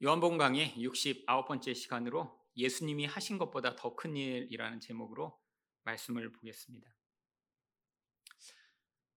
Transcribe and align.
요한복음 0.00 0.38
강의 0.38 0.76
69번째 0.76 1.74
시간으로 1.74 2.40
예수님이 2.56 3.04
하신 3.06 3.36
것보다 3.36 3.74
더 3.74 3.96
큰 3.96 4.16
일이라는 4.16 4.78
제목으로 4.78 5.36
말씀을 5.82 6.30
보겠습니다. 6.30 6.88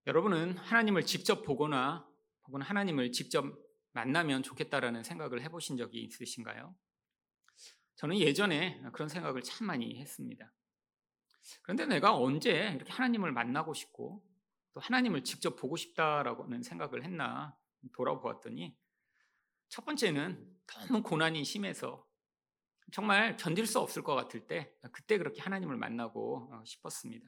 여러분은 0.08 0.58
하나님을 0.58 1.06
직접 1.06 1.44
보거나 1.44 2.10
혹은 2.48 2.64
하나님을 2.64 3.12
직접 3.12 3.46
만나면 3.92 4.42
좋겠다라는 4.42 5.04
생각을 5.04 5.44
해보신 5.44 5.78
적이 5.78 6.02
있으신가요? 6.06 6.76
저는 7.98 8.18
예전에 8.18 8.82
그런 8.92 9.08
생각을 9.08 9.44
참 9.44 9.68
많이 9.68 10.00
했습니다. 10.00 10.52
그런데 11.62 11.86
내가 11.86 12.18
언제 12.18 12.72
이렇게 12.74 12.92
하나님을 12.92 13.32
만나고 13.34 13.76
싶고 13.76 14.26
또 14.74 14.80
하나님을 14.80 15.24
직접 15.26 15.56
보고 15.58 15.76
싶다라고는 15.76 16.64
생각을 16.64 17.04
했나 17.04 17.56
돌아보았더니 17.94 18.76
첫 19.72 19.86
번째는 19.86 20.46
너무 20.68 21.02
고난이 21.02 21.46
심해서 21.46 22.06
정말 22.92 23.38
견딜 23.38 23.66
수 23.66 23.80
없을 23.80 24.04
것 24.04 24.16
같을 24.16 24.46
때 24.46 24.76
그때 24.92 25.18
그렇게 25.18 25.42
하나님을 25.42 25.78
만나고 25.78 26.50
어, 26.52 26.62
싶었습니다. 26.66 27.26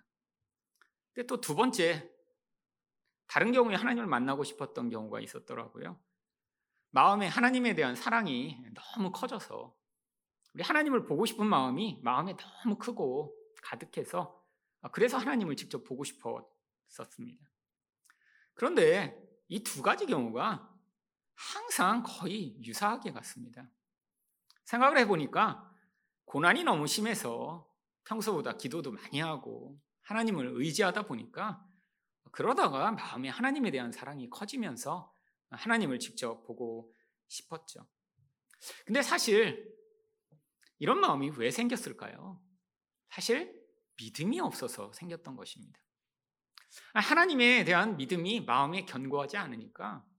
근데 1.14 1.26
또 1.26 1.40
두 1.40 1.56
번째 1.56 2.12
다른 3.28 3.54
경우에 3.54 3.76
하나님을 3.76 4.08
만나고 4.08 4.44
싶었던 4.44 4.90
경우가 4.90 5.22
있었더라고요. 5.22 5.98
마음에 6.92 7.28
하나님에 7.28 7.76
대한 7.76 7.96
사랑이 7.96 8.62
너무 8.74 9.14
커져서 9.14 9.74
우리 10.54 10.64
하나님을 10.64 11.06
보고 11.06 11.26
싶은 11.26 11.46
마음이 11.48 12.02
마음에 12.04 12.36
너무 12.36 12.78
크고 12.78 13.34
가득해서 13.64 14.44
아, 14.82 14.92
그래서 14.92 15.18
하나님을 15.18 15.56
직접 15.56 15.86
보고 15.86 16.04
싶었었습니다. 16.04 17.50
그런데 18.54 19.18
이 19.48 19.64
두 19.64 19.82
가지 19.82 20.06
경우가 20.06 20.73
항상 21.52 22.04
거의 22.04 22.56
유사하게 22.64 23.12
갔습니다. 23.12 23.70
생각을 24.64 24.98
해보니까 25.00 25.70
고난이 26.26 26.64
너무 26.64 26.88
심해서 26.88 27.70
평소보다 28.06 28.58
기도도 28.58 28.92
많이 28.92 29.20
하고 29.20 29.80
하나님을 30.02 30.52
의지하다 30.56 31.04
보니까 31.04 31.66
그러다가 32.32 32.92
마음에 32.92 33.30
하나님에 33.30 33.72
대한 33.72 33.92
사랑이 33.92 34.30
커지면서 34.30 35.14
하나님을 35.50 36.00
직접 36.00 36.44
보고 36.44 36.94
싶었죠. 37.28 37.88
근데 38.86 39.02
사실 39.02 39.72
이런 40.80 41.00
마음이 41.00 41.32
왜 41.38 41.52
생겼을까요? 41.52 42.42
사실 43.10 43.54
믿음이 43.98 44.40
없어서 44.40 44.92
생겼던 44.94 45.36
것입니다. 45.36 45.80
하나님에 46.94 47.64
대한 47.66 47.98
믿음이 47.98 48.42
마음에 48.42 48.86
견고하지 48.86 49.38
않으니까 49.38 49.88
아, 49.88 50.13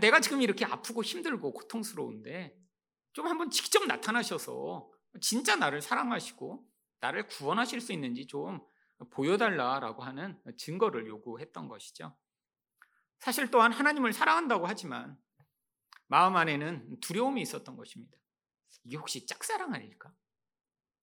내가 0.00 0.20
지금 0.20 0.42
이렇게 0.42 0.64
아프고 0.64 1.02
힘들고 1.02 1.52
고통스러운데 1.52 2.54
좀 3.14 3.26
한번 3.26 3.50
직접 3.50 3.86
나타나셔서 3.86 4.90
진짜 5.20 5.56
나를 5.56 5.80
사랑하시고 5.80 6.64
나를 7.00 7.26
구원하실 7.26 7.80
수 7.80 7.92
있는지 7.92 8.26
좀 8.26 8.60
보여달라라고 9.10 10.02
하는 10.02 10.38
증거를 10.58 11.06
요구했던 11.06 11.68
것이죠. 11.68 12.16
사실 13.20 13.50
또한 13.50 13.72
하나님을 13.72 14.12
사랑한다고 14.12 14.66
하지만 14.66 15.16
마음 16.06 16.36
안에는 16.36 17.00
두려움이 17.00 17.40
있었던 17.42 17.76
것입니다. 17.76 18.16
이게 18.84 18.96
혹시 18.96 19.26
짝사랑 19.26 19.74
아닐까? 19.74 20.12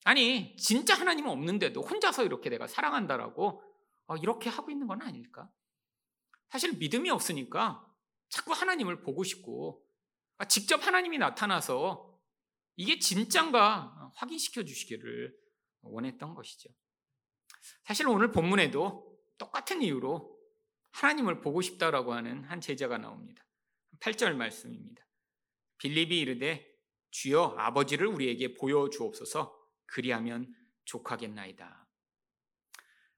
아니, 0.03 0.55
진짜 0.57 0.93
하나님은 0.93 1.29
없는데도 1.31 1.81
혼자서 1.81 2.23
이렇게 2.23 2.49
내가 2.49 2.67
사랑한다라고 2.67 3.63
어, 4.07 4.15
이렇게 4.17 4.49
하고 4.49 4.69
있는 4.71 4.87
건 4.87 5.01
아닐까? 5.01 5.49
사실 6.49 6.73
믿음이 6.73 7.09
없으니까 7.09 7.85
자꾸 8.29 8.53
하나님을 8.53 9.01
보고 9.01 9.23
싶고 9.23 9.85
아, 10.37 10.45
직접 10.45 10.85
하나님이 10.85 11.17
나타나서 11.17 12.13
이게 12.75 12.99
진짠가 12.99 14.11
확인시켜 14.15 14.63
주시기를 14.63 15.33
원했던 15.81 16.33
것이죠. 16.33 16.69
사실 17.83 18.07
오늘 18.07 18.31
본문에도 18.31 19.17
똑같은 19.37 19.81
이유로 19.81 20.35
하나님을 20.91 21.41
보고 21.41 21.61
싶다라고 21.61 22.13
하는 22.13 22.43
한 22.45 22.61
제자가 22.61 22.97
나옵니다. 22.97 23.45
8절 23.99 24.35
말씀입니다. 24.35 25.05
빌립이 25.77 26.19
이르되 26.19 26.65
주여 27.11 27.55
아버지를 27.57 28.07
우리에게 28.07 28.53
보여 28.55 28.89
주옵소서 28.89 29.57
그리하면 29.85 30.53
족하겠나이다. 30.85 31.87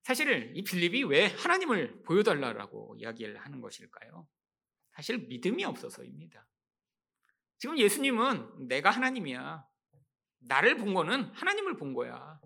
사실 0.04 0.54
이 0.56 0.64
빌립이 0.64 1.04
왜 1.04 1.28
하나님을 1.28 2.04
보여달라고 2.04 2.96
이야기를 2.98 3.38
하는 3.38 3.60
것일까요? 3.60 4.28
사실 4.98 5.20
믿음이 5.28 5.64
없어서입니다. 5.64 6.48
지금 7.60 7.78
예수님은 7.78 8.68
내가 8.68 8.90
하나님이야. 8.90 9.64
나를 10.40 10.78
본 10.78 10.96
거는 10.96 11.26
하나님을 11.36 11.78
본 11.78 11.94
거야. 11.94 12.42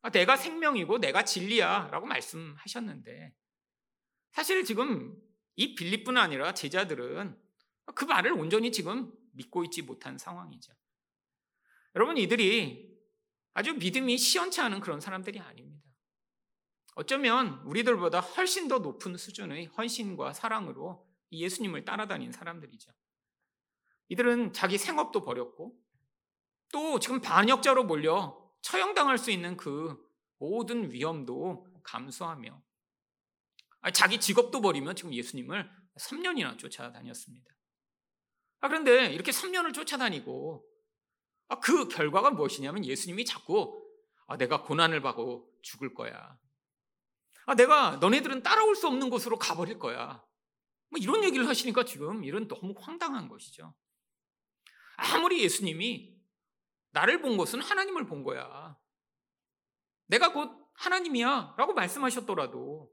아, 0.00 0.10
내가 0.10 0.36
생명이고 0.36 0.98
내가 0.98 1.24
진리야. 1.24 1.88
라고 1.92 2.06
말씀하셨는데, 2.06 3.32
사실 4.32 4.64
지금 4.64 5.16
이 5.54 5.76
빌립뿐 5.76 6.16
아니라 6.16 6.52
제자들은 6.52 7.40
그 7.94 8.04
말을 8.06 8.32
온전히 8.32 8.72
지금 8.72 9.12
믿고 9.34 9.62
있지 9.62 9.82
못한 9.82 10.18
상황이죠. 10.18 10.72
여러분, 11.94 12.16
이들이 12.16 12.92
아주 13.54 13.74
믿음이 13.74 14.18
시원치 14.18 14.60
않은 14.62 14.80
그런 14.80 15.00
사람들이 15.00 15.38
아닙니다. 15.38 15.88
어쩌면 16.96 17.62
우리들보다 17.66 18.18
훨씬 18.18 18.66
더 18.66 18.80
높은 18.80 19.16
수준의 19.16 19.66
헌신과 19.66 20.32
사랑으로 20.32 21.11
예수님을 21.32 21.84
따라다닌 21.84 22.32
사람들이죠. 22.32 22.92
이들은 24.08 24.52
자기 24.52 24.78
생업도 24.78 25.22
버렸고 25.22 25.74
또 26.72 26.98
지금 26.98 27.20
반역자로 27.20 27.84
몰려 27.84 28.38
처형당할 28.62 29.18
수 29.18 29.30
있는 29.30 29.56
그 29.56 29.96
모든 30.38 30.90
위험도 30.90 31.66
감수하며 31.82 32.62
자기 33.92 34.20
직업도 34.20 34.60
버리면 34.60 34.94
지금 34.94 35.12
예수님을 35.12 35.70
3년이나 35.96 36.58
쫓아다녔습니다. 36.58 37.50
아, 38.60 38.68
그런데 38.68 39.06
이렇게 39.12 39.32
3년을 39.32 39.74
쫓아다니고 39.74 40.64
아, 41.48 41.58
그 41.60 41.88
결과가 41.88 42.30
무엇이냐면 42.30 42.84
예수님이 42.84 43.24
자꾸 43.24 43.82
아, 44.26 44.36
내가 44.36 44.62
고난을 44.62 45.02
받고 45.02 45.52
죽을 45.62 45.94
거야. 45.94 46.38
아, 47.44 47.54
내가 47.54 47.96
너네들은 47.96 48.42
따라올 48.42 48.76
수 48.76 48.86
없는 48.86 49.10
곳으로 49.10 49.38
가버릴 49.38 49.78
거야. 49.78 50.24
뭐 50.92 50.98
이런 51.00 51.24
얘기를 51.24 51.48
하시니까 51.48 51.86
지금 51.86 52.22
이런 52.22 52.46
너무 52.46 52.74
황당한 52.78 53.26
것이죠. 53.26 53.74
아무리 54.96 55.42
예수님이 55.42 56.14
나를 56.90 57.22
본 57.22 57.38
것은 57.38 57.62
하나님을 57.62 58.06
본 58.06 58.22
거야. 58.22 58.78
내가 60.06 60.34
곧 60.34 60.70
하나님이야. 60.74 61.54
라고 61.56 61.72
말씀하셨더라도. 61.72 62.92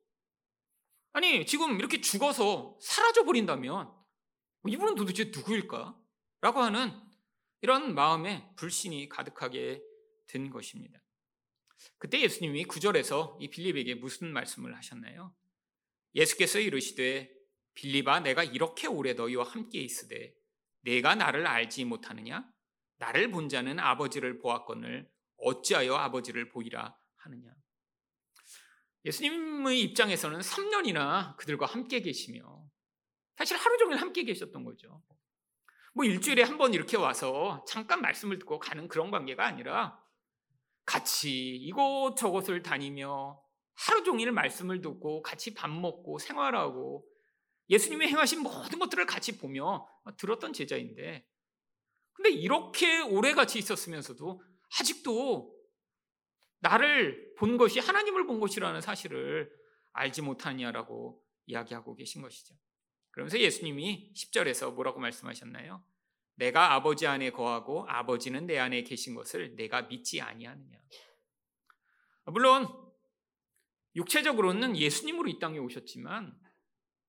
아니, 1.11 1.45
지금 1.45 1.77
이렇게 1.77 1.99
죽어서 1.99 2.77
사라져 2.81 3.25
버린다면 3.25 3.91
이분은 4.65 4.95
도대체 4.95 5.25
누구일까? 5.25 5.99
라고 6.39 6.61
하는 6.61 6.97
이런 7.61 7.93
마음에 7.95 8.49
불신이 8.55 9.09
가득하게 9.09 9.83
된 10.27 10.49
것입니다. 10.49 11.03
그때 11.97 12.21
예수님이 12.21 12.63
구절에서 12.63 13.37
이 13.41 13.49
빌립에게 13.49 13.95
무슨 13.95 14.31
말씀을 14.31 14.77
하셨나요? 14.77 15.35
예수께서 16.15 16.59
이르시되 16.59 17.38
빌리바 17.75 18.21
내가 18.21 18.43
이렇게 18.43 18.87
오래 18.87 19.13
너희와 19.13 19.43
함께 19.45 19.79
있으되 19.79 20.33
내가 20.81 21.15
나를 21.15 21.47
알지 21.47 21.85
못하느냐 21.85 22.45
나를 22.97 23.31
본 23.31 23.49
자는 23.49 23.79
아버지를 23.79 24.39
보았거늘 24.39 25.09
어찌하여 25.37 25.95
아버지를 25.95 26.49
보이라 26.49 26.95
하느냐 27.17 27.53
예수님의 29.05 29.81
입장에서는 29.81 30.39
3년이나 30.39 31.37
그들과 31.37 31.65
함께 31.65 32.01
계시며 32.01 32.69
사실 33.37 33.55
하루 33.55 33.77
종일 33.77 33.97
함께 33.97 34.23
계셨던 34.23 34.65
거죠. 34.65 35.01
뭐 35.93 36.03
일주일에 36.03 36.43
한 36.43 36.57
번 36.57 36.73
이렇게 36.73 36.97
와서 36.97 37.63
잠깐 37.67 38.01
말씀을 38.01 38.37
듣고 38.39 38.59
가는 38.59 38.87
그런 38.89 39.11
관계가 39.11 39.45
아니라 39.45 39.97
같이 40.85 41.55
이곳저곳을 41.55 42.61
다니며 42.63 43.41
하루 43.75 44.03
종일 44.03 44.31
말씀을 44.33 44.81
듣고 44.81 45.21
같이 45.21 45.53
밥 45.53 45.69
먹고 45.69 46.19
생활하고 46.19 47.05
예수님이 47.69 48.07
행하신 48.07 48.41
모든 48.41 48.79
것들을 48.79 49.05
같이 49.05 49.37
보며 49.37 49.87
들었던 50.17 50.53
제자인데 50.53 51.25
근데 52.13 52.29
이렇게 52.31 52.99
오래 53.01 53.33
같이 53.33 53.59
있었으면서도 53.59 54.41
아직도 54.79 55.55
나를 56.59 57.33
본 57.37 57.57
것이 57.57 57.79
하나님을 57.79 58.25
본 58.25 58.39
것이라는 58.39 58.81
사실을 58.81 59.49
알지 59.93 60.21
못하냐라고 60.21 61.23
이야기하고 61.45 61.95
계신 61.95 62.21
것이죠. 62.21 62.55
그러면서 63.11 63.39
예수님이 63.39 64.13
10절에서 64.13 64.73
뭐라고 64.73 64.99
말씀하셨나요? 64.99 65.83
내가 66.35 66.73
아버지 66.73 67.07
안에 67.07 67.31
거하고 67.31 67.85
아버지는 67.87 68.45
내 68.45 68.57
안에 68.57 68.83
계신 68.83 69.15
것을 69.15 69.55
내가 69.55 69.83
믿지 69.83 70.21
아니하느냐. 70.21 70.79
물론 72.25 72.67
육체적으로는 73.95 74.77
예수님으로 74.77 75.29
이 75.29 75.39
땅에 75.39 75.57
오셨지만 75.57 76.37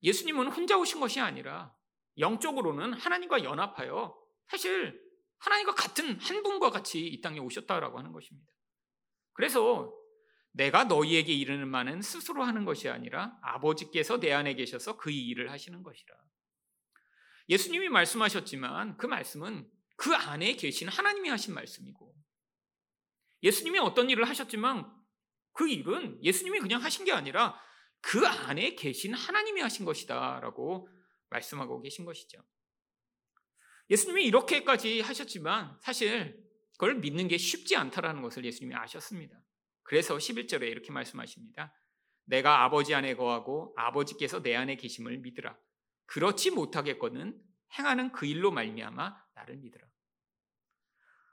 예수님은 0.03 0.49
혼자 0.49 0.79
오신 0.79 1.01
것이 1.01 1.21
아니라 1.21 1.75
영적으로는 2.19 2.95
하나님과 2.95 3.45
연합하여 3.45 4.17
사실 4.49 5.01
하나님과 5.39 5.75
같은 5.75 6.19
한 6.21 6.43
분과 6.43 6.71
같이 6.71 7.07
이 7.07 7.21
땅에 7.21 7.39
오셨다라고 7.39 7.99
하는 7.99 8.13
것입니다. 8.13 8.53
그래서 9.33 9.95
내가 10.53 10.85
너희에게 10.85 11.33
이르는 11.33 11.69
말은 11.69 12.03
스스로 12.03 12.43
하는 12.43 12.65
것이 12.65 12.89
아니라 12.89 13.39
아버지께서 13.43 14.19
내 14.19 14.33
안에 14.33 14.55
계셔서 14.55 14.97
그 14.97 15.11
일을 15.11 15.51
하시는 15.51 15.83
것이라. 15.83 16.15
예수님이 17.49 17.89
말씀하셨지만 17.89 18.97
그 18.97 19.07
말씀은 19.07 19.69
그 19.97 20.15
안에 20.15 20.57
계신 20.57 20.89
하나님이 20.89 21.29
하신 21.29 21.55
말씀이고 21.55 22.15
예수님이 23.43 23.79
어떤 23.79 24.11
일을 24.11 24.29
하셨지만 24.29 24.91
그 25.53 25.69
일은 25.69 26.23
예수님이 26.23 26.61
그냥 26.61 26.83
하신 26.83 27.05
게 27.05 27.13
아니라 27.13 27.61
그 28.01 28.27
안에 28.27 28.75
계신 28.75 29.15
하나님이 29.15 29.61
하신 29.61 29.85
것이다라고 29.85 30.89
말씀하고 31.29 31.81
계신 31.81 32.05
것이죠. 32.05 32.43
예수님이 33.91 34.25
이렇게까지 34.25 35.01
하셨지만 35.01 35.79
사실 35.81 36.43
그걸 36.73 36.97
믿는 36.97 37.29
게 37.29 37.37
쉽지 37.37 37.77
않다라는 37.77 38.23
것을 38.23 38.45
예수님이 38.45 38.75
아셨습니다. 38.75 39.39
그래서 39.83 40.17
11절에 40.17 40.63
이렇게 40.63 40.93
말씀하십니다. 40.93 41.75
내가 42.25 42.65
아버지 42.65 42.95
안에 42.95 43.17
거하고 43.17 43.75
아버지께서 43.77 44.41
내 44.41 44.55
안에 44.55 44.77
계심을 44.77 45.19
믿으라. 45.19 45.59
그렇지 46.07 46.53
못하겠거든 46.53 47.41
행하는 47.79 48.13
그 48.13 48.27
일로 48.27 48.51
말미암아 48.51 49.25
나를 49.35 49.57
믿으라. 49.57 49.87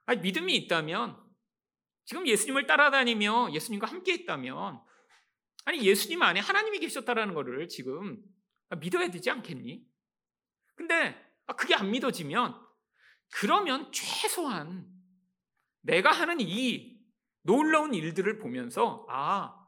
아니, 0.08 0.22
믿음이 0.22 0.56
있다면 0.56 1.24
지금 2.06 2.28
예수님을 2.28 2.66
따라다니며 2.68 3.50
예수님과 3.54 3.88
함께 3.88 4.14
했다면 4.14 4.82
아니 5.68 5.86
예수님 5.86 6.22
안에 6.22 6.40
하나님이 6.40 6.80
계셨다라는 6.80 7.34
것을 7.34 7.68
지금 7.68 8.24
믿어야 8.80 9.12
되지 9.12 9.30
않겠니? 9.30 9.86
근데 10.76 11.14
그게 11.58 11.76
안 11.76 11.92
믿어지면 11.92 12.58
그러면 13.34 13.92
최소한 13.92 14.88
내가 15.82 16.14
하는 16.14 16.40
이 16.40 16.98
놀라운 17.42 17.94
일들을 17.94 18.40
보면서 18.40 19.06
아, 19.10 19.68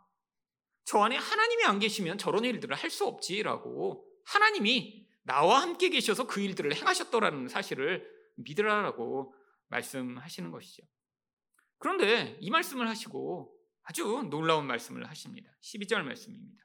저 0.86 1.00
안에 1.00 1.18
하나님이 1.18 1.66
안 1.66 1.80
계시면 1.80 2.18
저런 2.18 2.46
일들을 2.46 2.74
할 2.78 2.90
수 2.90 3.06
없지라고 3.06 4.10
하나님이 4.24 5.06
나와 5.24 5.62
함께 5.62 5.90
계셔서 5.90 6.28
그 6.28 6.40
일들을 6.40 6.74
행하셨더라는 6.78 7.50
사실을 7.50 8.10
믿으라라고 8.38 9.36
말씀하시는 9.68 10.50
것이죠. 10.50 10.84
그런데 11.78 12.38
이 12.40 12.50
말씀을 12.52 12.88
하시고 12.88 13.54
아주 13.90 14.28
놀라운 14.30 14.68
말씀을 14.68 15.10
하십니다. 15.10 15.52
12절 15.62 16.04
말씀입니다. 16.04 16.64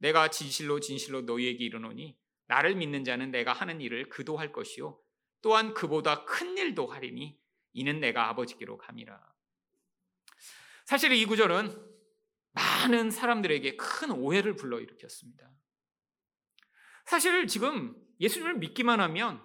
내가 0.00 0.28
진실로 0.28 0.80
진실로 0.80 1.22
너희에게 1.22 1.64
이르노니 1.64 2.18
나를 2.46 2.74
믿는 2.74 3.04
자는 3.04 3.30
내가 3.30 3.54
하는 3.54 3.80
일을 3.80 4.10
그도 4.10 4.36
할 4.36 4.52
것이요 4.52 5.00
또한 5.40 5.72
그보다 5.72 6.26
큰 6.26 6.58
일도 6.58 6.86
하리니 6.86 7.40
이는 7.72 8.00
내가 8.00 8.28
아버지께로 8.28 8.76
감이라. 8.76 9.18
사실 10.84 11.12
이 11.12 11.24
구절은 11.24 11.74
많은 12.52 13.12
사람들에게 13.12 13.76
큰 13.76 14.10
오해를 14.10 14.54
불러일으켰습니다. 14.54 15.50
사실 17.06 17.46
지금 17.46 17.96
예수님을 18.20 18.58
믿기만 18.58 19.00
하면 19.00 19.42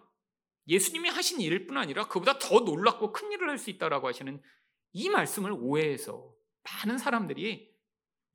예수님이 0.67 1.07
하신 1.07 1.39
일뿐 1.39 1.77
아니라 1.77 2.05
그보다 2.09 2.37
더 2.37 2.59
놀랍고 2.59 3.13
큰 3.13 3.31
일을 3.31 3.49
할 3.49 3.57
수 3.57 3.69
있다라고 3.69 4.09
하시는 4.09 4.43
이 4.91 5.09
말씀을 5.09 5.53
오해해서 5.53 6.32
많은 6.63 6.97
사람들이 6.97 7.73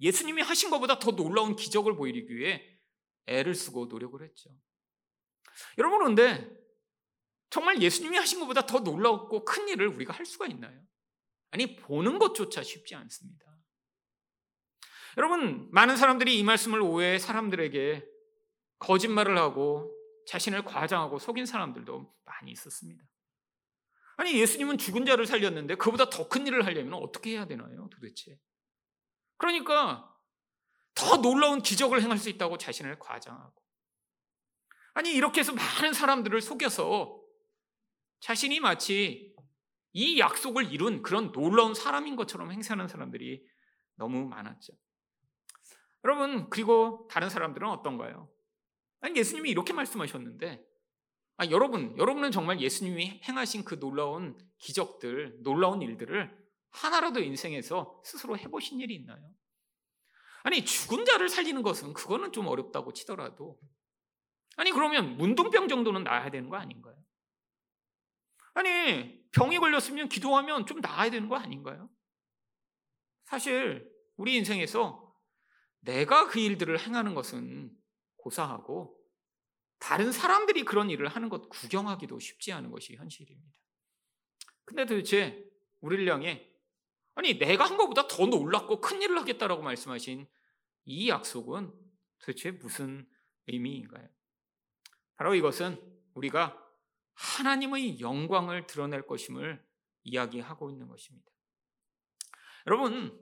예수님이 0.01 0.43
하신 0.43 0.71
것보다 0.71 0.99
더 0.99 1.13
놀라운 1.13 1.57
기적을 1.57 1.97
보이기 1.97 2.35
위해 2.35 2.79
애를 3.27 3.55
쓰고 3.55 3.87
노력을 3.87 4.23
했죠. 4.23 4.51
여러분 5.77 5.99
그런데 5.99 6.49
정말 7.51 7.81
예수님이 7.81 8.17
하신 8.19 8.41
것보다 8.41 8.67
더 8.67 8.81
놀랍고 8.81 9.45
큰 9.45 9.69
일을 9.69 9.89
우리가 9.89 10.13
할 10.13 10.27
수가 10.27 10.47
있나요? 10.47 10.81
아니, 11.51 11.77
보는 11.77 12.19
것조차 12.19 12.63
쉽지 12.63 12.95
않습니다. 12.95 13.47
여러분, 15.17 15.69
많은 15.73 15.97
사람들이 15.97 16.39
이 16.39 16.43
말씀을 16.45 16.81
오해해 16.81 17.19
사람들에게 17.19 18.07
거짓말을 18.79 19.37
하고 19.39 19.95
자신을 20.27 20.65
과장하고 20.65 21.19
속인 21.19 21.47
사람들도 21.47 22.15
많이 22.25 22.53
있었습니다. 22.53 23.03
아니, 24.19 24.39
예수님은 24.39 24.79
죽은 24.79 25.07
자를 25.07 25.27
살렸는데 25.27 25.77
그보다 25.77 26.11
더 26.11 26.29
큰 26.29 26.47
일을 26.47 26.67
하려면 26.67 26.95
어떻게 26.95 27.31
해야 27.31 27.47
되나요, 27.47 27.89
도대체? 27.89 28.39
그러니까 29.39 30.13
더 30.95 31.23
놀라운 31.23 31.63
기적을 31.63 32.03
행할 32.03 32.19
수 32.19 32.29
있다고 32.29 32.59
자신을 32.59 32.99
과장하고. 32.99 33.55
아니, 34.95 35.15
이렇게 35.15 35.41
해서 35.41 35.53
많은 35.55 35.93
사람들을 35.93 36.41
속여서 36.41 37.23
자신이 38.21 38.59
마치 38.59 39.33
이 39.93 40.19
약속을 40.19 40.73
이룬 40.73 41.03
그런 41.03 41.31
놀라운 41.31 41.73
사람인 41.73 42.17
것처럼 42.17 42.51
행세하는 42.51 42.89
사람들이 42.89 43.47
너무 43.95 44.27
많았죠. 44.27 44.73
여러분, 46.05 46.51
그리고 46.51 47.07
다른 47.09 47.31
사람들은 47.31 47.69
어떤가요? 47.69 48.29
아니, 49.01 49.17
예수님이 49.17 49.51
이렇게 49.51 49.73
말씀하셨는데, 49.73 50.65
아, 51.39 51.47
여러분, 51.51 51.97
여러분은 51.97 52.33
정말 52.33 52.61
예수님이 52.61 53.21
행하신 53.23 53.65
그 53.65 53.79
놀라운 53.79 54.37
기적들, 54.59 55.39
놀라운 55.45 55.83
일들을 55.83 56.37
하나라도 56.71 57.21
인생에서 57.21 58.03
스스로 58.05 58.37
해보신 58.37 58.81
일이 58.81 58.97
있나요? 58.97 59.33
아니, 60.43 60.65
죽은 60.65 61.05
자를 61.05 61.29
살리는 61.29 61.63
것은 61.63 61.93
그거는 61.93 62.33
좀 62.33 62.49
어렵다고 62.49 62.93
치더라도, 62.93 63.57
아니, 64.57 64.73
그러면 64.73 65.17
문둥병 65.17 65.69
정도는 65.69 66.03
나아야 66.03 66.29
되는 66.31 66.49
거 66.49 66.57
아닌가요? 66.57 66.97
아니, 68.55 69.23
병이 69.31 69.59
걸렸으면 69.59 70.09
기도하면 70.09 70.67
좀 70.67 70.81
나아야 70.81 71.09
되는 71.09 71.29
거 71.29 71.37
아닌가요? 71.37 71.89
사실 73.27 73.89
우리 74.17 74.35
인생에서 74.35 75.15
내가 75.83 76.27
그 76.27 76.41
일들을 76.41 76.81
행하는 76.81 77.15
것은 77.15 77.71
고사하고 78.17 78.98
다른 79.79 80.13
사람들이 80.13 80.65
그런 80.65 80.91
일을 80.91 81.09
하는 81.09 81.29
것 81.29 81.49
구경하기도 81.49 82.19
쉽지 82.19 82.53
않은 82.53 82.71
것이 82.71 82.97
현실입니다. 82.97 83.59
근데 84.65 84.85
도대체 84.85 85.45
우리를 85.81 86.07
향해 86.13 86.49
아니 87.15 87.39
내가 87.39 87.65
한 87.65 87.77
것보다 87.77 88.07
더 88.07 88.27
놀랍고 88.27 88.81
큰 88.81 89.03
일을 89.03 89.19
하겠다라고 89.19 89.63
말씀하신 89.63 90.29
이 90.85 91.09
약속은 91.09 91.73
도대체 92.21 92.53
무슨 92.53 93.09
의미인가요? 93.47 94.09
바로 95.17 95.35
이것은 95.35 95.81
우리가 96.15 96.57
하나님의 97.15 98.01
영광을 98.01 98.67
드러낼 98.67 99.07
것임을 99.07 99.65
이야기하고 100.05 100.71
있는 100.71 100.87
것입니다. 100.87 101.29
여러분, 102.67 103.19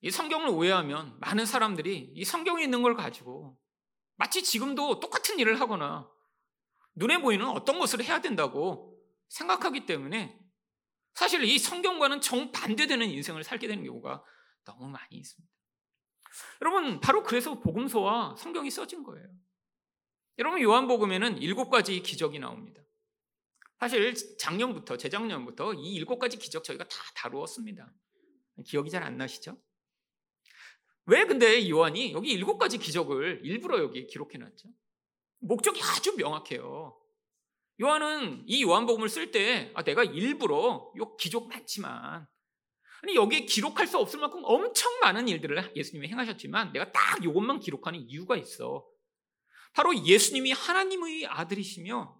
이 0.00 0.10
성경을 0.10 0.48
오해하면 0.48 1.18
많은 1.18 1.46
사람들이 1.46 2.12
이 2.14 2.24
성경에 2.24 2.62
있는 2.62 2.82
걸 2.82 2.94
가지고 2.94 3.58
마치 4.16 4.42
지금도 4.42 5.00
똑같은 5.00 5.38
일을 5.38 5.60
하거나 5.60 6.10
눈에 6.94 7.18
보이는 7.18 7.46
어떤 7.48 7.78
것을 7.78 8.02
해야 8.04 8.20
된다고 8.20 8.96
생각하기 9.28 9.86
때문에 9.86 10.38
사실 11.14 11.42
이 11.44 11.58
성경과는 11.58 12.20
정반대되는 12.20 13.08
인생을 13.08 13.44
살게 13.44 13.66
되는 13.66 13.84
경우가 13.84 14.24
너무 14.64 14.88
많이 14.88 15.16
있습니다. 15.16 15.52
여러분, 16.62 17.00
바로 17.00 17.22
그래서 17.22 17.60
복음서와 17.60 18.34
성경이 18.36 18.70
써진 18.70 19.02
거예요. 19.04 19.28
여러분, 20.38 20.60
요한복음에는 20.60 21.38
일곱 21.38 21.70
가지 21.70 22.00
기적이 22.02 22.40
나옵니다. 22.40 22.82
사실 23.78 24.14
작년부터 24.38 24.96
재작년부터 24.96 25.74
이 25.74 25.94
일곱 25.94 26.18
가지 26.18 26.38
기적 26.38 26.64
저희가 26.64 26.84
다 26.84 26.96
다루었습니다. 27.16 27.92
기억이 28.66 28.90
잘 28.90 29.02
안 29.02 29.16
나시죠? 29.16 29.56
왜 31.06 31.24
근데 31.26 31.68
요한이 31.68 32.12
여기 32.12 32.30
일곱 32.30 32.58
가지 32.58 32.78
기적을 32.78 33.40
일부러 33.44 33.78
여기 33.78 34.06
기록해 34.06 34.38
놨죠? 34.38 34.68
목적이 35.40 35.80
아주 35.82 36.16
명확해요. 36.16 36.98
요한은 37.80 38.44
이 38.46 38.62
요한복음을 38.62 39.08
쓸 39.08 39.30
때 39.30 39.70
아, 39.74 39.82
내가 39.82 40.04
일부러 40.04 40.92
요 40.96 41.16
기적 41.16 41.48
많지만 41.48 42.26
아니 43.02 43.16
여기에 43.16 43.40
기록할 43.40 43.86
수 43.86 43.98
없을 43.98 44.20
만큼 44.20 44.40
엄청 44.44 44.98
많은 45.00 45.28
일들을 45.28 45.72
예수님이 45.76 46.08
행하셨지만 46.08 46.72
내가 46.72 46.90
딱 46.92 47.22
이것만 47.22 47.60
기록하는 47.60 48.00
이유가 48.00 48.36
있어. 48.36 48.86
바로 49.74 49.94
예수님이 50.06 50.52
하나님의 50.52 51.26
아들이시며 51.26 52.16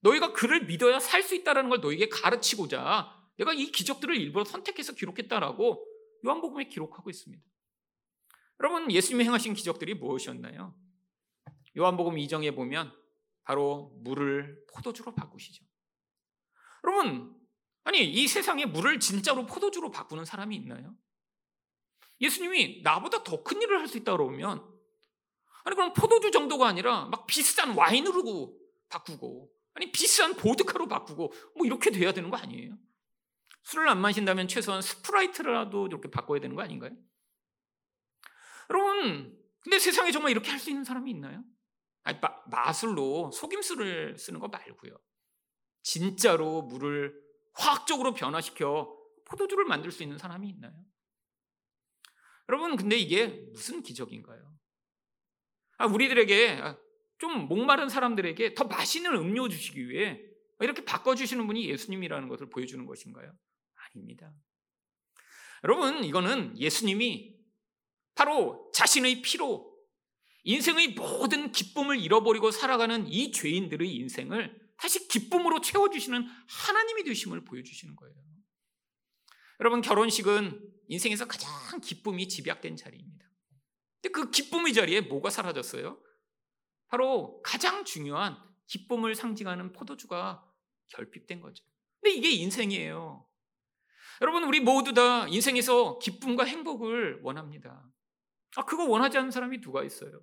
너희가 0.00 0.32
그를 0.32 0.66
믿어야 0.66 0.98
살 0.98 1.22
수 1.22 1.34
있다는 1.36 1.68
걸 1.68 1.80
너에게 1.80 2.08
가르치고자 2.08 3.08
내가 3.38 3.54
이 3.54 3.70
기적들을 3.70 4.16
일부러 4.16 4.44
선택해서 4.44 4.92
기록했다라고 4.94 5.86
요한복음에 6.26 6.64
기록하고 6.68 7.08
있습니다. 7.08 7.42
여러분 8.62 8.90
예수님이 8.90 9.24
행하신 9.24 9.54
기적들이 9.54 9.94
무엇이었나요? 9.94 10.74
요한복음 11.76 12.14
2장에 12.16 12.54
보면 12.54 12.92
바로 13.42 13.90
물을 14.04 14.64
포도주로 14.72 15.14
바꾸시죠. 15.14 15.64
여러분 16.84 17.34
아니 17.84 18.04
이 18.04 18.28
세상에 18.28 18.64
물을 18.66 19.00
진짜로 19.00 19.46
포도주로 19.46 19.90
바꾸는 19.90 20.24
사람이 20.24 20.54
있나요? 20.54 20.94
예수님이 22.20 22.82
나보다 22.82 23.24
더 23.24 23.42
큰 23.42 23.60
일을 23.60 23.80
할 23.80 23.88
수 23.88 23.98
있다 23.98 24.12
그러면 24.16 24.64
아니 25.64 25.74
그럼 25.74 25.92
포도주 25.92 26.30
정도가 26.30 26.68
아니라 26.68 27.06
막 27.06 27.26
비싼 27.26 27.70
와인으로 27.76 28.56
바꾸고 28.88 29.50
아니 29.74 29.90
비싼 29.90 30.34
보드카로 30.34 30.86
바꾸고 30.86 31.32
뭐 31.56 31.66
이렇게 31.66 31.90
돼야 31.90 32.12
되는 32.12 32.30
거 32.30 32.36
아니에요? 32.36 32.76
술을 33.64 33.88
안 33.88 34.00
마신다면 34.00 34.46
최소한 34.46 34.82
스프라이트라도 34.82 35.86
이렇게 35.86 36.10
바꿔야 36.10 36.40
되는 36.40 36.54
거 36.54 36.62
아닌가요? 36.62 36.92
여러분, 38.72 39.38
근데 39.60 39.78
세상에 39.78 40.10
정말 40.10 40.30
이렇게 40.32 40.50
할 40.50 40.58
수 40.58 40.70
있는 40.70 40.82
사람이 40.84 41.10
있나요? 41.10 41.44
아니, 42.04 42.18
마, 42.20 42.34
마술로 42.46 43.30
속임수를 43.30 44.16
쓰는 44.18 44.40
거 44.40 44.48
말고요. 44.48 44.96
진짜로 45.82 46.62
물을 46.62 47.14
화학적으로 47.54 48.14
변화시켜 48.14 48.96
포도주를 49.26 49.64
만들 49.66 49.90
수 49.90 50.02
있는 50.02 50.16
사람이 50.18 50.48
있나요? 50.48 50.72
여러분, 52.48 52.76
근데 52.76 52.96
이게 52.96 53.28
무슨 53.52 53.82
기적인가요? 53.82 54.52
아, 55.78 55.86
우리들에게 55.86 56.60
아, 56.62 56.78
좀 57.18 57.46
목마른 57.48 57.88
사람들에게 57.88 58.54
더 58.54 58.64
맛있는 58.64 59.14
음료 59.14 59.48
주시기 59.48 59.88
위해 59.88 60.20
이렇게 60.60 60.84
바꿔주시는 60.84 61.46
분이 61.46 61.68
예수님이라는 61.68 62.28
것을 62.28 62.48
보여주는 62.50 62.84
것인가요? 62.86 63.32
아닙니다. 63.74 64.32
여러분, 65.64 66.04
이거는 66.04 66.58
예수님이 66.58 67.41
바로 68.14 68.70
자신의 68.74 69.22
피로 69.22 69.72
인생의 70.44 70.94
모든 70.94 71.52
기쁨을 71.52 72.00
잃어버리고 72.00 72.50
살아가는 72.50 73.06
이 73.06 73.30
죄인들의 73.32 73.94
인생을 73.94 74.60
다시 74.76 75.06
기쁨으로 75.06 75.60
채워주시는 75.60 76.26
하나님이 76.48 77.04
되심을 77.04 77.44
보여주시는 77.44 77.94
거예요. 77.94 78.14
여러분, 79.60 79.80
결혼식은 79.80 80.60
인생에서 80.88 81.28
가장 81.28 81.80
기쁨이 81.80 82.28
집약된 82.28 82.76
자리입니다. 82.76 83.24
근데 84.00 84.12
그 84.12 84.30
기쁨의 84.30 84.74
자리에 84.74 85.02
뭐가 85.02 85.30
사라졌어요? 85.30 86.02
바로 86.88 87.40
가장 87.42 87.84
중요한 87.84 88.36
기쁨을 88.66 89.14
상징하는 89.14 89.72
포도주가 89.72 90.44
결핍된 90.88 91.40
거죠. 91.40 91.64
근데 92.00 92.16
이게 92.16 92.30
인생이에요. 92.32 93.24
여러분, 94.20 94.42
우리 94.44 94.58
모두 94.58 94.92
다 94.92 95.28
인생에서 95.28 96.00
기쁨과 96.00 96.44
행복을 96.44 97.20
원합니다. 97.22 97.88
아, 98.56 98.64
그거 98.64 98.84
원하지 98.84 99.18
않는 99.18 99.30
사람이 99.30 99.60
누가 99.60 99.82
있어요? 99.82 100.20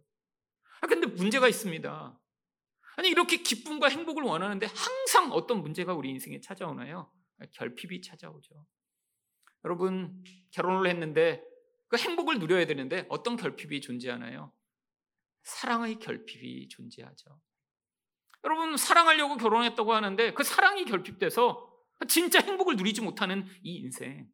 아, 0.82 0.88
근데 0.88 1.08
문제가 1.08 1.48
있습니다. 1.48 2.20
아니, 2.98 3.10
이렇게 3.10 3.38
기쁨과 3.38 3.88
행복을 3.88 4.24
원하는데 4.24 4.68
항상 4.68 5.32
어떤 5.32 5.62
문제가 5.62 5.94
우리 5.94 6.10
인생에 6.10 6.42
찾아오나요? 6.42 7.12
아, 7.40 7.46
결핍이 7.52 8.02
찾아오죠. 8.02 8.66
여러분, 9.66 10.24
결혼을 10.52 10.90
했는데 10.90 11.44
그 11.88 11.98
행복을 11.98 12.40
누려야 12.40 12.66
되는데 12.66 13.06
어떤 13.10 13.36
결핍이 13.36 13.82
존재하나요? 13.82 14.54
사랑의 15.44 16.00
결핍이 16.00 16.68
존재하죠. 16.70 17.40
여러분, 18.44 18.78
사랑하려고 18.78 19.38
결혼했다고 19.38 19.94
하는데 19.94 20.34
그 20.34 20.44
사랑이 20.44 20.86
결핍돼서 20.86 21.68
진짜 22.08 22.40
행복을 22.40 22.76
누리지 22.78 23.02
못하는 23.02 23.46
이 23.64 23.78
인생. 23.78 24.30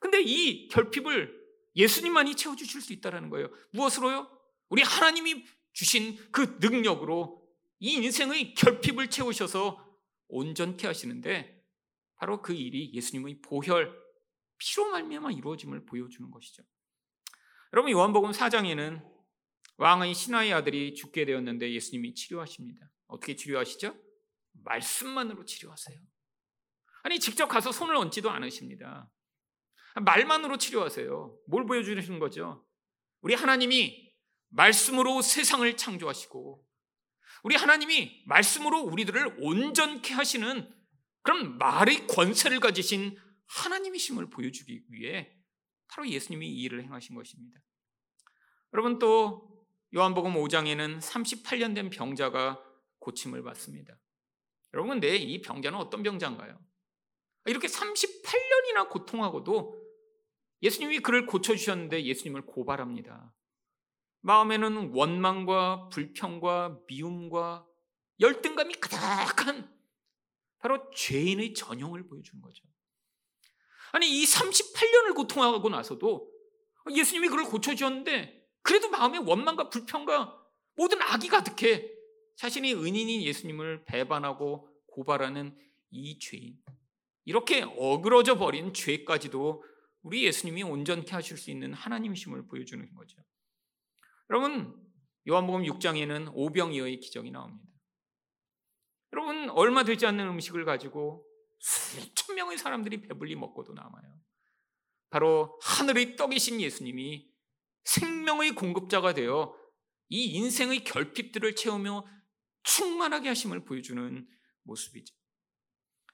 근데 0.00 0.20
이 0.22 0.68
결핍을 0.68 1.37
예수님만이 1.76 2.34
채워주실 2.36 2.80
수 2.80 2.92
있다는 2.92 3.30
거예요. 3.30 3.50
무엇으로요? 3.72 4.28
우리 4.68 4.82
하나님이 4.82 5.44
주신 5.72 6.16
그 6.32 6.58
능력으로 6.60 7.46
이 7.80 7.92
인생의 7.94 8.54
결핍을 8.54 9.10
채우셔서 9.10 9.86
온전케 10.28 10.86
하시는데 10.86 11.64
바로 12.16 12.42
그 12.42 12.52
일이 12.52 12.92
예수님의 12.92 13.40
보혈 13.42 13.96
피로 14.58 14.90
말미암아 14.90 15.30
이루어짐을 15.32 15.86
보여주는 15.86 16.30
것이죠. 16.30 16.64
여러분 17.72 17.92
요한복음 17.92 18.32
4장에는 18.32 19.18
왕의 19.76 20.14
신하의 20.14 20.52
아들이 20.52 20.94
죽게 20.94 21.24
되었는데 21.24 21.72
예수님이 21.72 22.14
치료하십니다. 22.14 22.90
어떻게 23.06 23.36
치료하시죠? 23.36 23.96
말씀만으로 24.64 25.44
치료하세요. 25.44 26.00
아니 27.04 27.20
직접 27.20 27.46
가서 27.46 27.70
손을 27.70 27.94
얹지도 27.94 28.30
않으십니다. 28.30 29.08
말만으로 30.00 30.58
치료하세요. 30.58 31.38
뭘 31.46 31.66
보여주시는 31.66 32.18
거죠? 32.18 32.64
우리 33.20 33.34
하나님이 33.34 34.12
말씀으로 34.50 35.22
세상을 35.22 35.76
창조하시고 35.76 36.64
우리 37.44 37.56
하나님이 37.56 38.22
말씀으로 38.26 38.80
우리들을 38.80 39.36
온전케 39.40 40.14
하시는 40.14 40.72
그런 41.22 41.58
말의 41.58 42.06
권세를 42.06 42.60
가지신 42.60 43.16
하나님이심을 43.46 44.30
보여주기 44.30 44.84
위해 44.88 45.32
바로 45.88 46.08
예수님이 46.08 46.48
이 46.48 46.62
일을 46.62 46.84
행하신 46.84 47.14
것입니다. 47.14 47.60
여러분 48.72 48.98
또 48.98 49.66
요한복음 49.94 50.34
5장에는 50.34 51.00
38년 51.00 51.74
된 51.74 51.90
병자가 51.90 52.62
고침을 52.98 53.42
받습니다. 53.42 53.98
여러분 54.74 54.90
근데 54.90 55.16
이 55.16 55.40
병자는 55.40 55.78
어떤 55.78 56.02
병자인가요? 56.02 56.58
이렇게 57.46 57.66
38년이나 57.68 58.90
고통하고도 58.90 59.87
예수님이 60.62 61.00
그를 61.00 61.26
고쳐주셨는데 61.26 62.04
예수님을 62.04 62.42
고발합니다. 62.42 63.32
마음에는 64.20 64.90
원망과 64.92 65.88
불평과 65.90 66.80
미움과 66.86 67.66
열등감이 68.20 68.74
가득한 68.74 69.72
바로 70.58 70.90
죄인의 70.90 71.54
전형을 71.54 72.08
보여주는 72.08 72.42
거죠. 72.42 72.64
아니, 73.92 74.20
이 74.20 74.24
38년을 74.24 75.14
고통하고 75.14 75.68
나서도 75.68 76.30
예수님이 76.90 77.28
그를 77.28 77.44
고쳐주셨는데 77.44 78.46
그래도 78.62 78.90
마음에 78.90 79.18
원망과 79.18 79.70
불평과 79.70 80.36
모든 80.74 81.00
악이 81.00 81.28
가득해 81.28 81.90
자신이 82.36 82.74
은인인 82.74 83.22
예수님을 83.22 83.84
배반하고 83.84 84.68
고발하는 84.88 85.56
이 85.90 86.18
죄인. 86.18 86.58
이렇게 87.24 87.62
어그러져 87.62 88.36
버린 88.38 88.72
죄까지도 88.72 89.64
우리 90.02 90.24
예수님이 90.24 90.62
온전케 90.62 91.10
하실 91.12 91.36
수 91.36 91.50
있는 91.50 91.72
하나님이심을 91.74 92.46
보여주는 92.46 92.94
거죠. 92.94 93.16
여러분, 94.30 94.74
요한복음 95.28 95.62
6장에는 95.62 96.30
오병이어의 96.34 97.00
기적이 97.00 97.30
나옵니다. 97.30 97.68
여러분, 99.12 99.50
얼마 99.50 99.84
되지 99.84 100.06
않는 100.06 100.28
음식을 100.28 100.64
가지고 100.64 101.26
수천 101.58 102.36
명의 102.36 102.56
사람들이 102.58 103.02
배불리 103.02 103.34
먹고도 103.36 103.72
남아요. 103.72 104.20
바로 105.10 105.58
하늘의 105.62 106.16
떡이신 106.16 106.60
예수님이 106.60 107.30
생명의 107.84 108.54
공급자가 108.54 109.14
되어 109.14 109.56
이 110.10 110.26
인생의 110.32 110.84
결핍들을 110.84 111.54
채우며 111.56 112.04
충만하게 112.62 113.28
하심을 113.28 113.64
보여주는 113.64 114.28
모습이죠. 114.64 115.14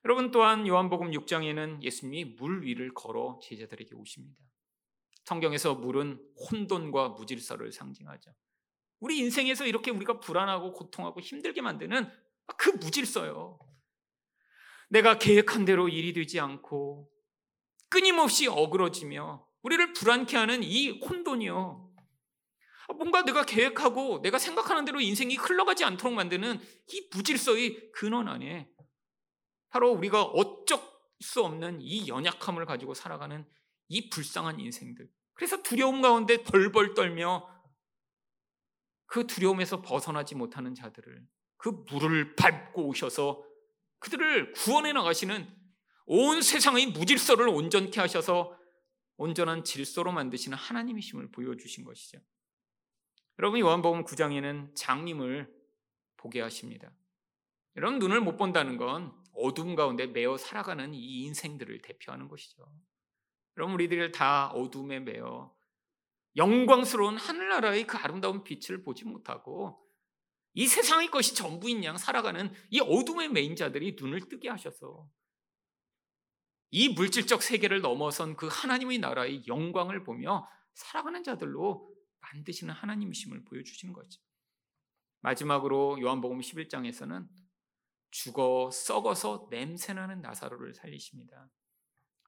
여러분 0.04 0.30
또한 0.30 0.66
요한복음 0.66 1.12
6장에는 1.12 1.82
예수님이 1.82 2.36
물 2.36 2.62
위를 2.62 2.92
걸어 2.92 3.38
제자들에게 3.42 3.94
오십니다. 3.94 4.36
성경에서 5.24 5.76
물은 5.76 6.20
혼돈과 6.50 7.10
무질서를 7.10 7.72
상징하죠. 7.72 8.34
우리 9.00 9.18
인생에서 9.18 9.66
이렇게 9.66 9.90
우리가 9.90 10.20
불안하고 10.20 10.74
고통하고 10.74 11.20
힘들게 11.20 11.62
만드는 11.62 12.10
그 12.58 12.70
무질서요. 12.70 13.58
내가 14.90 15.18
계획한 15.18 15.64
대로 15.64 15.88
일이 15.88 16.12
되지 16.12 16.38
않고 16.38 17.10
끊임없이 17.88 18.46
어그러지며 18.46 19.46
우리를 19.62 19.94
불안케 19.94 20.36
하는 20.36 20.62
이 20.62 21.00
혼돈이요. 21.00 21.94
뭔가 22.96 23.22
내가 23.22 23.46
계획하고 23.46 24.20
내가 24.20 24.38
생각하는 24.38 24.84
대로 24.84 25.00
인생이 25.00 25.36
흘러가지 25.36 25.84
않도록 25.84 26.12
만드는 26.12 26.60
이 26.88 27.08
무질서의 27.10 27.92
근원 27.92 28.28
안에 28.28 28.68
바로 29.74 29.90
우리가 29.90 30.22
어쩔 30.22 30.80
수 31.18 31.42
없는 31.42 31.80
이 31.80 32.06
연약함을 32.06 32.64
가지고 32.64 32.94
살아가는 32.94 33.44
이 33.88 34.08
불쌍한 34.08 34.60
인생들. 34.60 35.10
그래서 35.32 35.64
두려움 35.64 36.00
가운데 36.00 36.44
벌벌 36.44 36.94
떨며 36.94 37.44
그 39.06 39.26
두려움에서 39.26 39.82
벗어나지 39.82 40.36
못하는 40.36 40.76
자들을 40.76 41.26
그 41.56 41.70
물을 41.90 42.36
밟고 42.36 42.86
오셔서 42.86 43.44
그들을 43.98 44.52
구원해 44.52 44.92
나가시는 44.92 45.52
온 46.06 46.40
세상의 46.40 46.92
무질서를 46.92 47.48
온전케 47.48 48.00
하셔서 48.00 48.56
온전한 49.16 49.64
질서로 49.64 50.12
만드시는 50.12 50.56
하나님이심을 50.56 51.32
보여주신 51.32 51.82
것이죠. 51.82 52.20
여러분 53.40 53.58
요한복음 53.58 54.04
9장에는 54.04 54.76
장님을 54.76 55.52
보게 56.16 56.40
하십니다. 56.40 56.92
여러분 57.74 57.98
눈을 57.98 58.20
못 58.20 58.36
본다는 58.36 58.76
건 58.76 59.23
어둠 59.36 59.74
가운데 59.74 60.06
매어 60.06 60.36
살아가는 60.36 60.94
이 60.94 61.24
인생들을 61.24 61.82
대표하는 61.82 62.28
것이죠. 62.28 62.64
여러분 63.56 63.74
우리들 63.74 64.12
다 64.12 64.48
어둠에 64.48 65.00
매어 65.00 65.54
영광스러운 66.36 67.16
하늘나라의 67.16 67.86
그 67.86 67.96
아름다운 67.96 68.42
빛을 68.42 68.82
보지 68.82 69.04
못하고 69.04 69.80
이 70.54 70.66
세상의 70.66 71.10
것이 71.10 71.34
전부인 71.34 71.84
양 71.84 71.96
살아가는 71.96 72.52
이 72.70 72.80
어둠의 72.80 73.28
메인 73.28 73.56
자들이 73.56 73.96
눈을 73.98 74.28
뜨게 74.28 74.48
하셔서 74.48 75.08
이 76.70 76.88
물질적 76.88 77.42
세계를 77.42 77.80
넘어선 77.82 78.36
그 78.36 78.48
하나님의 78.50 78.98
나라의 78.98 79.46
영광을 79.46 80.02
보며 80.02 80.48
살아가는 80.74 81.22
자들로 81.22 81.88
만드시는 82.20 82.74
하나님이심을 82.74 83.44
보여주시는 83.44 83.94
거죠. 83.94 84.20
마지막으로 85.20 86.00
요한복음 86.00 86.40
11장에서는 86.40 87.28
죽어 88.14 88.70
썩어서 88.70 89.48
냄새나는 89.50 90.20
나사로를 90.20 90.72
살리십니다. 90.72 91.50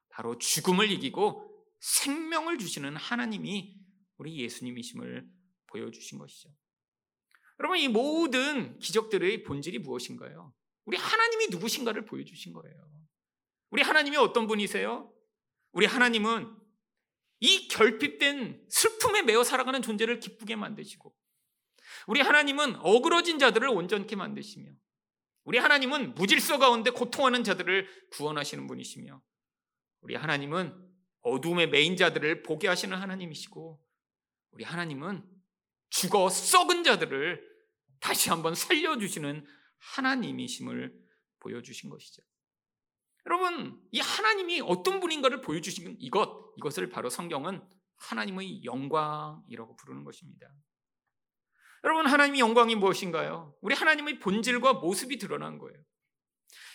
바로 0.09 0.37
죽음을 0.37 0.91
이기고 0.91 1.49
생명을 1.79 2.57
주시는 2.57 2.97
하나님이 2.97 3.73
우리 4.17 4.37
예수님이심을 4.37 5.25
보여주신 5.67 6.17
것이죠. 6.17 6.49
여러분, 7.59 7.77
이 7.77 7.87
모든 7.87 8.77
기적들의 8.79 9.43
본질이 9.43 9.79
무엇인가요? 9.79 10.53
우리 10.83 10.97
하나님이 10.97 11.47
누구신가를 11.51 12.03
보여주신 12.05 12.51
거예요. 12.51 12.75
우리 13.69 13.81
하나님이 13.81 14.17
어떤 14.17 14.45
분이세요? 14.45 15.09
우리 15.71 15.85
하나님은 15.85 16.53
이 17.39 17.67
결핍된 17.69 18.65
슬픔에 18.67 19.21
매어 19.21 19.45
살아가는 19.45 19.81
존재를 19.81 20.19
기쁘게 20.19 20.57
만드시고, 20.57 21.15
우리 22.07 22.19
하나님은 22.19 22.75
어그러진 22.77 23.39
자들을 23.39 23.69
온전케 23.69 24.17
만드시며, 24.17 24.69
우리 25.47 25.59
하나님은 25.59 26.15
무질서 26.15 26.59
가운데 26.59 26.89
고통하는 26.89 27.45
자들을 27.45 27.87
구원하시는 28.11 28.67
분이시며, 28.67 29.21
우리 30.01 30.13
하나님은 30.15 30.75
어둠의 31.21 31.69
메인 31.69 31.95
자들을 31.95 32.43
보게 32.43 32.67
하시는 32.67 32.97
하나님이시고, 32.97 33.81
우리 34.51 34.65
하나님은 34.65 35.25
죽어 35.89 36.27
썩은 36.27 36.83
자들을 36.83 37.41
다시 38.01 38.29
한번 38.29 38.55
살려주시는 38.55 39.47
하나님이심을 39.77 40.93
보여주신 41.39 41.89
것이죠. 41.89 42.21
여러분, 43.25 43.81
이 43.91 44.01
하나님이 44.01 44.59
어떤 44.59 44.99
분인가를 44.99 45.39
보여주신 45.39 45.95
이것, 46.01 46.53
이것을 46.57 46.89
바로 46.89 47.09
성경은 47.09 47.61
하나님의 47.95 48.65
영광이라고 48.65 49.77
부르는 49.77 50.03
것입니다. 50.03 50.53
여러분, 51.83 52.07
하나님의 52.07 52.39
영광이 52.39 52.75
무엇인가요? 52.75 53.55
우리 53.61 53.75
하나님의 53.75 54.19
본질과 54.19 54.73
모습이 54.73 55.17
드러난 55.17 55.57
거예요. 55.57 55.77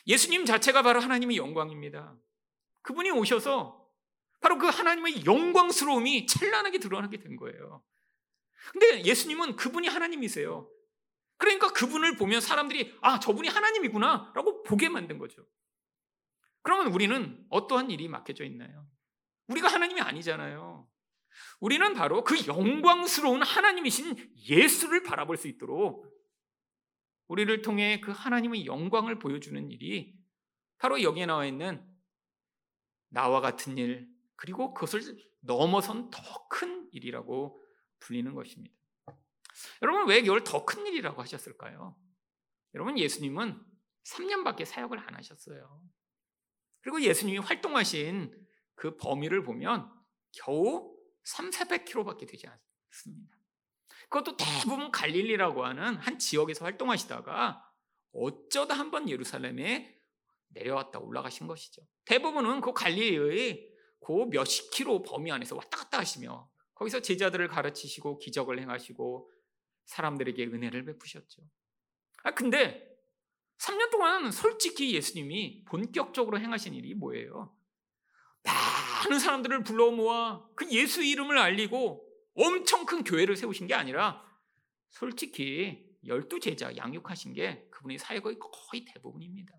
예수님 0.07 0.45
자체가 0.45 0.83
바로 0.83 1.01
하나님의 1.01 1.37
영광입니다. 1.37 2.17
그분이 2.83 3.11
오셔서 3.11 3.83
바로 4.41 4.59
그 4.59 4.67
하나님의 4.67 5.25
영광스러움이 5.25 6.27
찬란하게 6.27 6.79
드러나게 6.79 7.19
된 7.19 7.37
거예요. 7.37 7.83
근데 8.73 9.05
예수님은 9.05 9.57
그분이 9.57 9.89
하나님이세요. 9.89 10.69
그러니까 11.37 11.73
그분을 11.73 12.17
보면 12.17 12.41
사람들이 12.41 12.97
아, 13.01 13.19
저분이 13.19 13.49
하나님이구나 13.49 14.33
라고 14.35 14.63
보게 14.63 14.89
만든 14.89 15.19
거죠. 15.19 15.45
그러면 16.63 16.93
우리는 16.93 17.45
어떠한 17.51 17.91
일이 17.91 18.09
맡겨져 18.09 18.45
있나요? 18.45 18.87
우리가 19.49 19.69
하나님이 19.69 20.01
아니잖아요. 20.01 20.89
우리는 21.61 21.95
바로 21.95 22.25
그 22.25 22.47
영광스러운 22.47 23.43
하나님이신 23.43 24.35
예수를 24.49 25.03
바라볼 25.03 25.37
수 25.37 25.49
있도록 25.49 26.11
우리를 27.29 27.63
통해 27.63 28.01
그 28.01 28.11
하나님의 28.11 28.67
영광을 28.67 29.19
보여주는 29.19 29.71
일이 29.71 30.15
바로 30.79 31.03
여기에 31.03 31.27
나와 31.27 31.47
있는 31.47 31.87
나와 33.09 33.41
같은 33.41 33.79
일, 33.79 34.09
그리고 34.37 34.75
그것을 34.75 35.17
넘어선 35.41 36.11
더 36.11 36.49
큰 36.49 36.89
일이라고 36.93 37.63
불리는 38.01 38.35
것입니다. 38.35 38.75
여러분, 39.81 40.09
왜 40.09 40.19
이걸 40.19 40.45
더 40.45 40.65
큰 40.65 40.87
일이라고 40.87 41.21
하셨을까요? 41.23 41.97
여러분, 42.75 42.99
예수님은 42.99 43.59
3년밖에 44.05 44.65
사역을 44.65 44.99
안 44.99 45.15
하셨어요. 45.15 45.83
그리고 46.81 47.01
예수님이 47.01 47.39
활동하신 47.39 48.35
그 48.75 48.97
범위를 48.97 49.43
보면 49.45 49.91
겨우 50.33 50.92
3, 51.25 51.51
400km밖에 51.51 52.29
되지 52.29 52.47
않습니다. 52.47 53.37
그것도 54.09 54.37
대부분 54.37 54.91
갈릴리라고 54.91 55.65
하는 55.65 55.97
한 55.97 56.19
지역에서 56.19 56.65
활동하시다가 56.65 57.67
어쩌다 58.13 58.75
한번 58.75 59.09
예루살렘에 59.09 59.99
내려왔다 60.49 60.99
올라가신 60.99 61.47
것이죠. 61.47 61.83
대부분은 62.05 62.61
그 62.61 62.73
갈릴리의 62.73 63.71
그 64.01 64.13
몇십 64.31 64.71
킬로 64.73 65.03
범위 65.03 65.31
안에서 65.33 65.57
왔다 65.57 65.79
갔다 65.79 65.99
하시며 65.99 66.51
거기서 66.75 67.01
제자들을 67.01 67.49
가르치시고 67.49 68.19
기적을 68.19 68.61
행하시고 68.61 69.31
사람들에게 69.87 70.45
은혜를 70.47 70.85
베푸셨죠. 70.85 71.43
아 72.25 72.35
근데 72.35 72.89
3년 73.59 73.91
동안 73.91 74.31
솔직히 74.33 74.95
예수님이 74.95 75.65
본격적으로 75.65 76.39
행하신 76.41 76.75
일이 76.75 76.95
뭐예요? 76.95 77.57
많은 79.03 79.19
사람들을 79.19 79.65
불러 79.65 79.91
모아 79.91 80.47
그 80.55 80.71
예수 80.71 81.03
이름을 81.03 81.39
알리고 81.39 82.07
엄청 82.35 82.87
큰 82.87 83.05
교회를 83.05 83.37
세우신 83.37 83.67
게 83.67 83.75
아니라 83.75 84.23
솔직히 84.91 85.91
열두 86.07 86.41
제자 86.41 86.77
양육하신 86.77 87.35
게 87.35 87.69
그분의 87.71 87.99
사역의 87.99 88.39
거의 88.39 88.85
대부분입니다. 88.85 89.53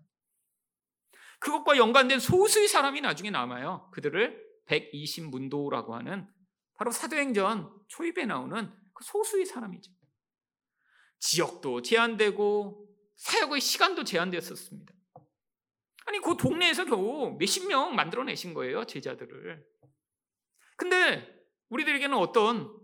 그것과 1.40 1.76
연관된 1.76 2.20
소수의 2.20 2.68
사람이 2.68 3.00
나중에 3.00 3.30
남아요. 3.30 3.90
그들을 3.92 4.42
120문도라고 4.66 5.90
하는 5.90 6.28
바로 6.74 6.90
사도행전 6.90 7.70
초입에 7.88 8.26
나오는 8.26 8.72
그 8.94 9.04
소수의 9.04 9.46
사람이죠. 9.46 9.92
지역도 11.18 11.82
제한되고 11.82 12.88
사역의 13.16 13.60
시간도 13.60 14.04
제한되었었습니다. 14.04 14.93
아니 16.06 16.20
그 16.20 16.36
동네에서 16.36 16.84
겨우 16.84 17.36
몇십 17.38 17.66
명 17.66 17.94
만들어내신 17.94 18.54
거예요 18.54 18.84
제자들을. 18.84 19.64
근데 20.76 21.44
우리들에게는 21.68 22.16
어떤 22.16 22.74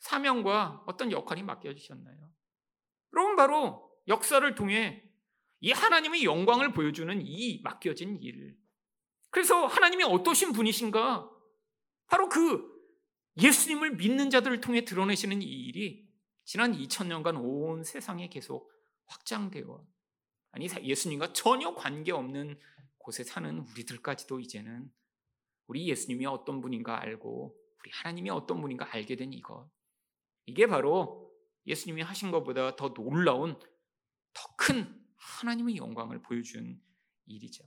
사명과 0.00 0.84
어떤 0.86 1.12
역할이 1.12 1.42
맡겨주셨나요? 1.42 2.32
여러분 3.14 3.36
바로 3.36 3.90
역사를 4.08 4.54
통해 4.54 5.02
이 5.60 5.70
하나님의 5.70 6.24
영광을 6.24 6.72
보여주는 6.72 7.20
이 7.22 7.60
맡겨진 7.62 8.20
일. 8.20 8.56
그래서 9.30 9.66
하나님이 9.66 10.04
어떠신 10.04 10.52
분이신가? 10.52 11.30
바로 12.06 12.28
그 12.28 12.70
예수님을 13.38 13.92
믿는 13.92 14.28
자들을 14.28 14.60
통해 14.60 14.84
드러내시는 14.84 15.40
이 15.40 15.46
일이 15.46 16.06
지난 16.44 16.72
2000년간 16.72 17.40
온 17.40 17.84
세상에 17.84 18.28
계속 18.28 18.70
확장되어 19.06 19.86
아니 20.52 20.68
예수님과 20.82 21.32
전혀 21.32 21.74
관계없는 21.74 22.58
곳에 22.98 23.24
사는 23.24 23.58
우리들까지도 23.58 24.40
이제는 24.40 24.90
우리 25.66 25.88
예수님이 25.88 26.26
어떤 26.26 26.60
분인가 26.60 27.00
알고 27.00 27.56
우리 27.80 27.90
하나님이 27.90 28.30
어떤 28.30 28.60
분인가 28.60 28.88
알게 28.94 29.16
된 29.16 29.32
이것 29.32 29.68
이게 30.46 30.66
바로 30.66 31.32
예수님이 31.66 32.02
하신 32.02 32.30
것보다 32.30 32.76
더 32.76 32.92
놀라운 32.94 33.58
더 34.34 34.52
큰 34.56 35.02
하나님의 35.16 35.76
영광을 35.76 36.22
보여준 36.22 36.80
일이죠. 37.26 37.64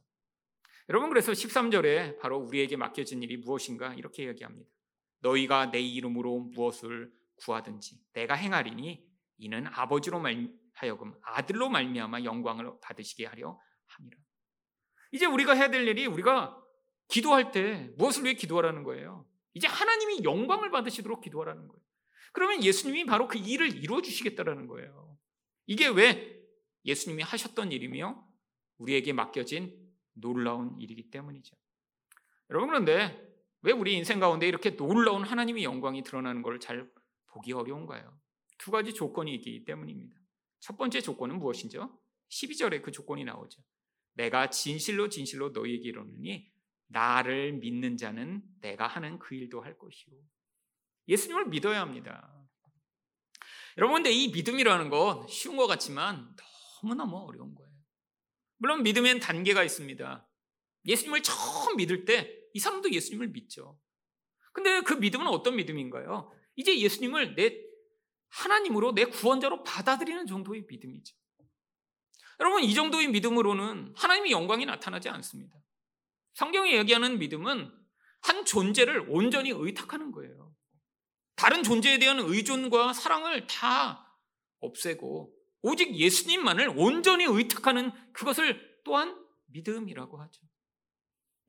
여러분 0.90 1.10
그래서 1.10 1.32
13절에 1.32 2.20
바로 2.20 2.38
우리에게 2.38 2.78
맡겨진 2.78 3.24
일이 3.24 3.38
무엇인가 3.38 3.94
이렇게 3.96 4.28
얘기합니다. 4.28 4.70
너희가 5.20 5.72
내 5.72 5.82
이름으로 5.82 6.40
무엇을 6.40 7.12
구하든지 7.38 8.00
내가 8.14 8.36
행하리니 8.36 9.06
이는 9.38 9.68
아버지로 9.68 10.20
하여금 10.76 11.14
아들로 11.24 11.70
말미암아 11.70 12.24
영광을 12.24 12.80
받으시게 12.82 13.26
하려 13.26 13.60
함이라. 13.86 14.18
이제 15.12 15.26
우리가 15.26 15.54
해야 15.54 15.70
될 15.70 15.88
일이 15.88 16.06
우리가 16.06 16.62
기도할 17.08 17.52
때 17.52 17.94
무엇을 17.98 18.24
위해 18.24 18.34
기도하라는 18.34 18.84
거예요? 18.84 19.26
이제 19.54 19.68
하나님이 19.68 20.24
영광을 20.24 20.70
받으시도록 20.72 21.22
기도하라는 21.22 21.68
거예요. 21.68 21.82
그러면 22.34 22.64
예수님이 22.64 23.06
바로 23.06 23.28
그 23.28 23.38
일을 23.38 23.82
이루어 23.82 24.02
주시겠다라는 24.02 24.68
거예요. 24.68 25.18
이게 25.68 25.88
왜 25.88 26.44
예수님이 26.84 27.24
하셨던 27.24 27.72
일이며 27.72 28.22
우리에게 28.78 29.14
맡겨진 29.14 29.74
놀라운 30.14 30.78
일이기 30.78 31.10
때문이죠. 31.10 31.56
여러분 32.50 32.70
그런데 32.70 33.26
왜 33.62 33.72
우리 33.72 33.94
인생 33.96 34.20
가운데 34.20 34.48
이렇게 34.48 34.76
놀라운 34.76 35.24
하나님의 35.24 35.64
영광이 35.64 36.04
드러나는 36.04 36.42
걸잘 36.42 36.90
보기 37.28 37.54
어려운가요? 37.54 38.20
두 38.58 38.72
가지 38.72 38.94
조건이 38.94 39.34
있기 39.36 39.66
때문입니다. 39.66 40.16
첫 40.66 40.78
번째 40.78 41.00
조건은 41.00 41.38
무엇이죠? 41.38 42.00
12절에 42.30 42.82
그 42.82 42.92
조건이 42.92 43.24
나오죠. 43.24 43.62
내가 44.14 44.50
진실로 44.50 45.10
진실로 45.10 45.50
너희에게 45.50 45.90
이르노니 45.90 46.52
나를 46.88 47.54
믿는 47.54 47.98
자는 47.98 48.42
내가 48.62 48.88
하는 48.88 49.20
그 49.20 49.36
일도 49.36 49.62
할 49.62 49.78
것이요. 49.78 50.16
예수님을 51.08 51.50
믿어야 51.50 51.82
합니다. 51.82 52.34
여러분, 53.78 53.98
근데 53.98 54.12
이 54.12 54.32
믿음이라는 54.32 54.90
건 54.90 55.28
쉬운 55.28 55.56
것 55.56 55.68
같지만 55.68 56.36
너무너무 56.82 57.18
어려운 57.28 57.54
거예요. 57.54 57.72
물론 58.58 58.82
믿음엔 58.82 59.20
단계가 59.20 59.64
있습니다. 59.64 60.28
예수님을 60.88 61.22
처음 61.22 61.76
믿을 61.76 62.06
때 62.06 62.46
이 62.56 62.60
사람도 62.60 62.90
예수님을 62.90 63.28
믿죠. 63.28 63.78
근데 64.54 64.80
그 64.82 64.94
믿음은 64.94 65.28
어떤 65.28 65.58
믿음인가요? 65.58 66.32
이제 66.56 66.80
예수님을 66.80 67.36
내 67.36 67.62
하나님으로 68.30 68.94
내 68.94 69.06
구원자로 69.06 69.64
받아들이는 69.64 70.28
정도의 70.28 70.66
믿음이죠. 70.68 71.16
여러분, 72.40 72.64
이 72.64 72.74
정도의 72.74 73.08
믿음으로는 73.08 73.94
하나님의 73.96 74.32
영광이 74.32 74.66
나타나지 74.66 75.10
않습니다. 75.10 75.56
성경이 76.34 76.76
얘기하는 76.76 77.18
믿음은 77.18 77.72
한 78.22 78.46
존재를 78.46 79.06
온전히 79.08 79.52
의탁하는 79.52 80.12
거예요. 80.12 80.54
다른 81.36 81.64
존재에 81.64 82.00
대한 82.00 82.20
의존과 82.20 82.94
사랑을 82.94 83.48
다 83.48 84.06
없애고 84.60 85.34
오직 85.62 85.96
예수님만을 85.96 86.74
온전히 86.76 87.26
의탁하는 87.26 87.92
그것을 88.14 88.82
또한 88.84 89.18
믿음이라고 89.48 90.22
하죠. 90.22 90.42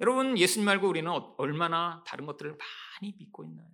여러분, 0.01 0.37
예수님 0.39 0.67
말고 0.67 0.89
우리는 0.89 1.11
어, 1.11 1.35
얼마나 1.39 2.05
다른 2.07 2.27
것들을 2.27 2.57
많이 2.57 3.15
믿고 3.19 3.45
있나요? 3.45 3.69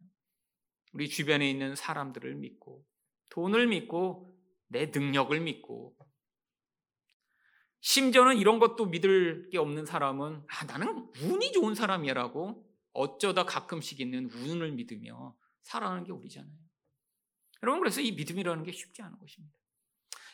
우리 0.92 1.08
주변에 1.08 1.50
있는 1.50 1.74
사람들을 1.74 2.34
믿고, 2.36 2.84
돈을 3.32 3.66
믿고, 3.68 4.38
내 4.68 4.86
능력을 4.86 5.38
믿고, 5.40 5.96
심지어는 7.80 8.36
이런 8.36 8.58
것도 8.58 8.86
믿을 8.86 9.48
게 9.50 9.56
없는 9.56 9.86
사람은, 9.86 10.44
아, 10.46 10.64
나는 10.66 11.10
운이 11.22 11.52
좋은 11.52 11.74
사람이라고 11.74 12.70
어쩌다 12.92 13.44
가끔씩 13.44 14.00
있는 14.00 14.30
운을 14.30 14.72
믿으며 14.72 15.34
살아가는 15.62 16.04
게 16.04 16.12
우리잖아요. 16.12 16.52
여러분, 17.62 17.80
그래서 17.80 18.02
이 18.02 18.12
믿음이라는 18.12 18.64
게 18.64 18.72
쉽지 18.72 19.00
않은 19.00 19.18
것입니다. 19.18 19.56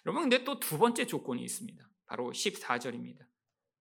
여러분, 0.05 0.23
근데 0.23 0.43
또 0.43 0.59
두 0.59 0.77
번째 0.77 1.07
조건이 1.07 1.45
있습니다. 1.45 1.89
바로 2.07 2.33
14절입니다. 2.33 3.27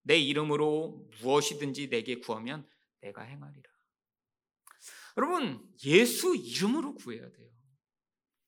내 0.04 0.18
이름으로 0.18 1.10
무엇이든지 1.22 1.90
내게 1.90 2.20
구하면 2.20 2.70
내가 3.02 3.24
행하리라. 3.24 3.70
여러분, 5.18 5.74
예수 5.86 6.36
이름으로 6.36 6.94
구해야 6.94 7.30
돼요. 7.32 7.57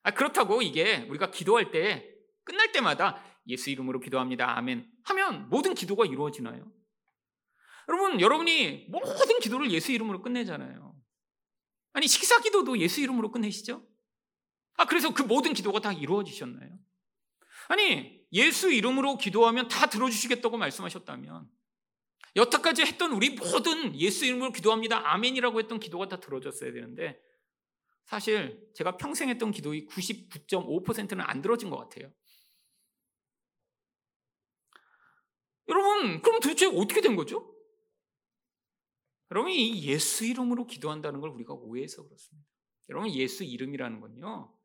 아, 0.03 0.11
그렇다고 0.11 0.61
이게 0.61 1.05
우리가 1.09 1.31
기도할 1.31 1.71
때 1.71 2.09
끝날 2.43 2.71
때마다 2.71 3.23
예수 3.47 3.69
이름으로 3.69 3.99
기도합니다. 3.99 4.57
아멘. 4.57 4.89
하면 5.03 5.49
모든 5.49 5.73
기도가 5.73 6.05
이루어지나요? 6.05 6.71
여러분, 7.87 8.21
여러분이 8.21 8.87
모든 8.89 9.39
기도를 9.39 9.71
예수 9.71 9.91
이름으로 9.91 10.21
끝내잖아요. 10.21 10.95
아니, 11.93 12.07
식사 12.07 12.39
기도도 12.39 12.77
예수 12.77 13.01
이름으로 13.01 13.31
끝내시죠? 13.31 13.85
아, 14.77 14.85
그래서 14.85 15.13
그 15.13 15.23
모든 15.23 15.53
기도가 15.53 15.79
다 15.79 15.91
이루어지셨나요? 15.91 16.69
아니, 17.67 18.19
예수 18.31 18.71
이름으로 18.71 19.17
기도하면 19.17 19.67
다 19.67 19.87
들어주시겠다고 19.87 20.57
말씀하셨다면 20.57 21.49
여태까지 22.35 22.83
했던 22.83 23.11
우리 23.11 23.31
모든 23.31 23.99
예수 23.99 24.25
이름으로 24.25 24.51
기도합니다. 24.51 25.11
아멘이라고 25.13 25.59
했던 25.59 25.79
기도가 25.79 26.07
다 26.07 26.19
들어졌어야 26.19 26.71
되는데 26.71 27.19
사실 28.09 28.67
제가 28.73 28.97
평생 28.97 29.29
했던 29.29 29.51
기도의 29.51 29.85
99.5%는 29.85 31.21
안 31.21 31.43
들어진 31.43 31.69
것 31.69 31.77
같아요. 31.77 32.11
여러분, 35.67 36.19
그럼 36.23 36.39
도대체 36.39 36.65
어떻게 36.65 37.01
된 37.01 37.15
거죠? 37.15 37.55
여러분, 39.29 39.51
이 39.51 39.83
예수 39.83 40.25
이름으로 40.25 40.65
기도한다는 40.65 41.21
걸 41.21 41.29
우리가 41.29 41.53
오해해서 41.53 42.03
그렇습니다. 42.03 42.49
여러분, 42.89 43.11
예수 43.11 43.43
이름이라는 43.43 44.01
건요, 44.01 44.57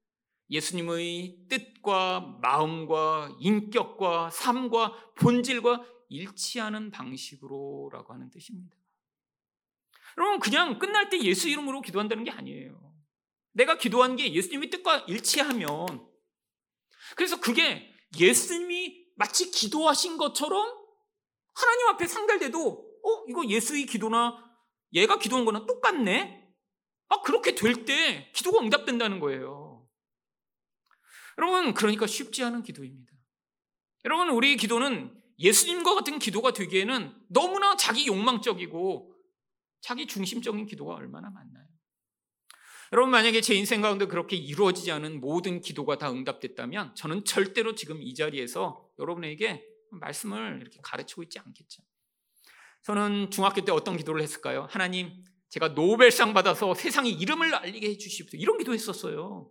예수님의 0.48 1.40
뜻과 1.50 2.38
마음과 2.40 3.37
인격과 3.40 4.30
삶과 4.30 5.12
본질과 5.16 5.85
일치하는 6.09 6.90
방식으로라고 6.90 8.14
하는 8.14 8.30
뜻입니다. 8.30 8.74
여러분, 10.16 10.40
그냥 10.40 10.78
끝날 10.78 11.11
때 11.11 11.20
예수 11.20 11.50
이름으로 11.50 11.83
기도한다는 11.83 12.24
게 12.24 12.30
아니에요. 12.30 12.93
내가 13.54 13.78
기도한 13.78 14.16
게 14.16 14.32
예수님의 14.32 14.70
뜻과 14.70 15.06
일치하면, 15.08 16.06
그래서 17.16 17.40
그게 17.40 17.90
예수님이 18.18 19.06
마치 19.16 19.50
기도하신 19.50 20.16
것처럼 20.18 20.66
하나님 21.54 21.86
앞에 21.88 22.06
상달돼도, 22.06 22.68
어, 22.70 23.24
이거 23.28 23.46
예수의 23.46 23.86
기도나 23.86 24.42
얘가 24.92 25.18
기도한 25.18 25.44
거나 25.44 25.66
똑같네? 25.66 26.44
아, 27.08 27.20
그렇게 27.22 27.54
될 27.54 27.84
때 27.84 28.30
기도가 28.32 28.60
응답된다는 28.60 29.20
거예요. 29.20 29.88
여러분, 31.38 31.74
그러니까 31.74 32.06
쉽지 32.06 32.42
않은 32.44 32.62
기도입니다. 32.62 33.12
여러분, 34.04 34.30
우리 34.30 34.56
기도는 34.56 35.20
예수님과 35.38 35.94
같은 35.94 36.18
기도가 36.18 36.52
되기에는 36.52 37.26
너무나 37.28 37.76
자기 37.76 38.06
욕망적이고 38.06 39.14
자기 39.80 40.06
중심적인 40.06 40.66
기도가 40.66 40.94
얼마나 40.94 41.30
많나요? 41.30 41.66
여러분, 42.94 43.11
만약에 43.11 43.40
제 43.40 43.57
인생 43.57 43.80
가운데 43.80 44.07
그렇게 44.07 44.37
이루어지지 44.37 44.92
않은 44.92 45.20
모든 45.20 45.61
기도가 45.61 45.98
다 45.98 46.12
응답됐다면 46.12 46.94
저는 46.94 47.24
절대로 47.24 47.74
지금 47.74 48.00
이 48.00 48.14
자리에서 48.14 48.88
여러분에게 49.00 49.66
말씀을 49.90 50.61
이렇게 50.62 50.78
가르치고 50.80 51.24
있지 51.24 51.40
않겠죠. 51.40 51.83
저는 52.85 53.33
중학교 53.33 53.64
때 53.64 53.72
어떤 53.72 53.96
기도를 53.96 54.22
했을까요? 54.22 54.68
하나님, 54.70 55.24
제가 55.48 55.74
노벨상 55.74 56.35
받아서 56.35 56.72
세상에 56.74 57.11
이름을 57.11 57.52
알리게 57.57 57.90
해주십시오. 57.90 58.38
이런 58.38 58.59
기도 58.59 58.72
했었어요. 58.72 59.50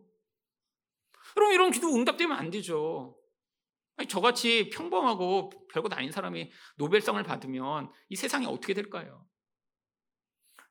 그럼 1.33 1.51
이런 1.51 1.71
기도 1.71 1.93
응답되면 1.93 2.37
안 2.37 2.49
되죠. 2.49 3.17
아니, 3.97 4.07
저같이 4.07 4.69
평범하고 4.69 5.67
별거 5.67 5.93
아닌 5.93 6.13
사람이 6.13 6.49
노벨상을 6.77 7.21
받으면 7.21 7.91
이 8.07 8.15
세상이 8.15 8.45
어떻게 8.45 8.73
될까요? 8.73 9.25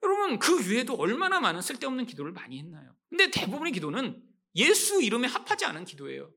여러분, 0.03 0.39
그 0.39 0.69
위에도 0.69 0.95
얼마나 0.95 1.41
많은 1.41 1.61
쓸데없는 1.63 2.07
기도를 2.07 2.33
많이 2.33 2.59
했나요? 2.59 2.95
근데 3.09 3.31
대부분의 3.31 3.73
기도는 3.73 4.23
예수 4.57 5.03
이름에 5.03 5.29
합하지 5.29 5.65
않은 5.65 5.85
기도예요. 5.85 6.33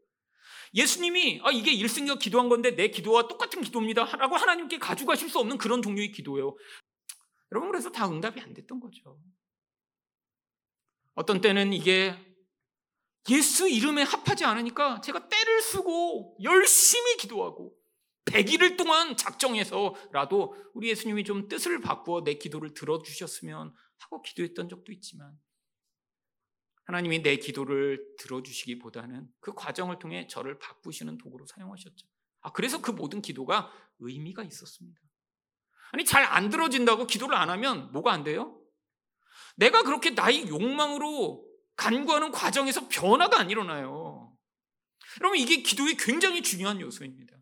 예수님이 0.73 1.41
아, 1.43 1.51
이게 1.51 1.71
일승가 1.71 2.15
기도한 2.15 2.49
건데 2.49 2.75
내 2.75 2.89
기도와 2.89 3.27
똑같은 3.27 3.61
기도입니다. 3.61 4.03
라고 4.17 4.35
하나님께 4.35 4.77
가져가실 4.77 5.29
수 5.29 5.39
없는 5.39 5.57
그런 5.57 5.81
종류의 5.81 6.11
기도예요. 6.11 6.55
여러분, 7.51 7.71
그래서 7.71 7.89
다 7.91 8.07
응답이 8.07 8.41
안 8.41 8.53
됐던 8.53 8.79
거죠. 8.79 9.19
어떤 11.15 11.39
때는 11.39 11.71
이게 11.73 12.15
예수 13.29 13.67
이름에 13.67 14.03
합하지 14.03 14.45
않으니까 14.45 15.01
제가 15.01 15.27
때를 15.29 15.61
쓰고 15.61 16.37
열심히 16.43 17.17
기도하고 17.17 17.73
100일을 18.25 18.77
동안 18.77 19.15
작정해서라도 19.15 20.55
우리 20.73 20.89
예수님이 20.89 21.23
좀 21.23 21.47
뜻을 21.47 21.81
바꾸어 21.81 22.23
내 22.23 22.35
기도를 22.35 22.73
들어주셨으면 22.73 23.73
하고 23.97 24.21
기도했던 24.21 24.67
적도 24.69 24.91
있지만 24.91 25.37
하나님이 26.85 27.21
내 27.23 27.37
기도를 27.37 28.15
들어주시기보다는 28.19 29.27
그 29.39 29.53
과정을 29.53 29.99
통해 29.99 30.27
저를 30.27 30.59
바꾸시는 30.59 31.17
도구로 31.17 31.45
사용하셨죠. 31.47 32.07
아, 32.41 32.51
그래서 32.51 32.81
그 32.81 32.91
모든 32.91 33.21
기도가 33.21 33.71
의미가 33.99 34.43
있었습니다. 34.43 34.99
아니, 35.91 36.05
잘 36.05 36.23
안 36.23 36.49
들어진다고 36.49 37.07
기도를 37.07 37.35
안 37.35 37.49
하면 37.49 37.91
뭐가 37.91 38.11
안 38.11 38.23
돼요? 38.23 38.59
내가 39.55 39.83
그렇게 39.83 40.11
나의 40.11 40.47
욕망으로 40.47 41.47
간구하는 41.75 42.31
과정에서 42.31 42.87
변화가 42.89 43.39
안 43.39 43.49
일어나요. 43.49 44.35
여러분, 45.21 45.39
이게 45.39 45.61
기도의 45.61 45.97
굉장히 45.97 46.43
중요한 46.43 46.79
요소입니다. 46.81 47.35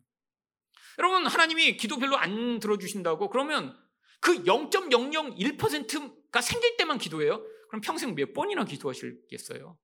여러분, 0.98 1.26
하나님이 1.26 1.76
기도 1.76 1.98
별로 1.98 2.16
안 2.16 2.60
들어주신다고 2.60 3.28
그러면 3.30 3.76
그 4.20 4.44
0.001%가 4.44 6.40
생길 6.40 6.76
때만 6.76 6.98
기도해요? 6.98 7.44
그럼 7.68 7.80
평생 7.80 8.14
몇 8.14 8.32
번이나 8.32 8.64
기도하실겠어요? 8.64 9.76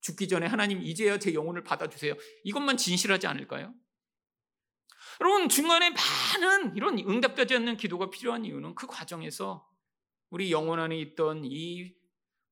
죽기 0.00 0.28
전에 0.28 0.46
하나님 0.46 0.82
이제야 0.82 1.18
제 1.18 1.32
영혼을 1.32 1.62
받아주세요. 1.62 2.14
이것만 2.44 2.76
진실하지 2.76 3.26
않을까요? 3.26 3.72
여러분, 5.20 5.48
중간에 5.48 5.90
많은 5.90 6.76
이런 6.76 6.98
응답되지 6.98 7.54
않는 7.56 7.76
기도가 7.76 8.10
필요한 8.10 8.44
이유는 8.44 8.74
그 8.74 8.86
과정에서 8.86 9.68
우리 10.30 10.50
영혼 10.50 10.80
안에 10.80 10.98
있던 10.98 11.42
이 11.44 11.94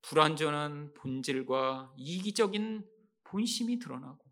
불완전한 0.02 0.94
본질과 0.94 1.94
이기적인 1.96 2.86
본심이 3.24 3.78
드러나고 3.78 4.18
아, 4.24 4.29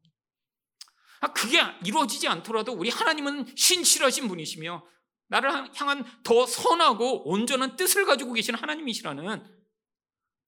그게 1.34 1.58
이루어지지 1.84 2.28
않더라도 2.28 2.72
우리 2.72 2.90
하나님은 2.90 3.46
신실하신 3.56 4.28
분이시며 4.28 4.86
나를 5.28 5.50
향한 5.74 6.04
더 6.22 6.46
선하고 6.46 7.28
온전한 7.28 7.76
뜻을 7.76 8.04
가지고 8.06 8.32
계신 8.32 8.54
하나님이시라는 8.54 9.44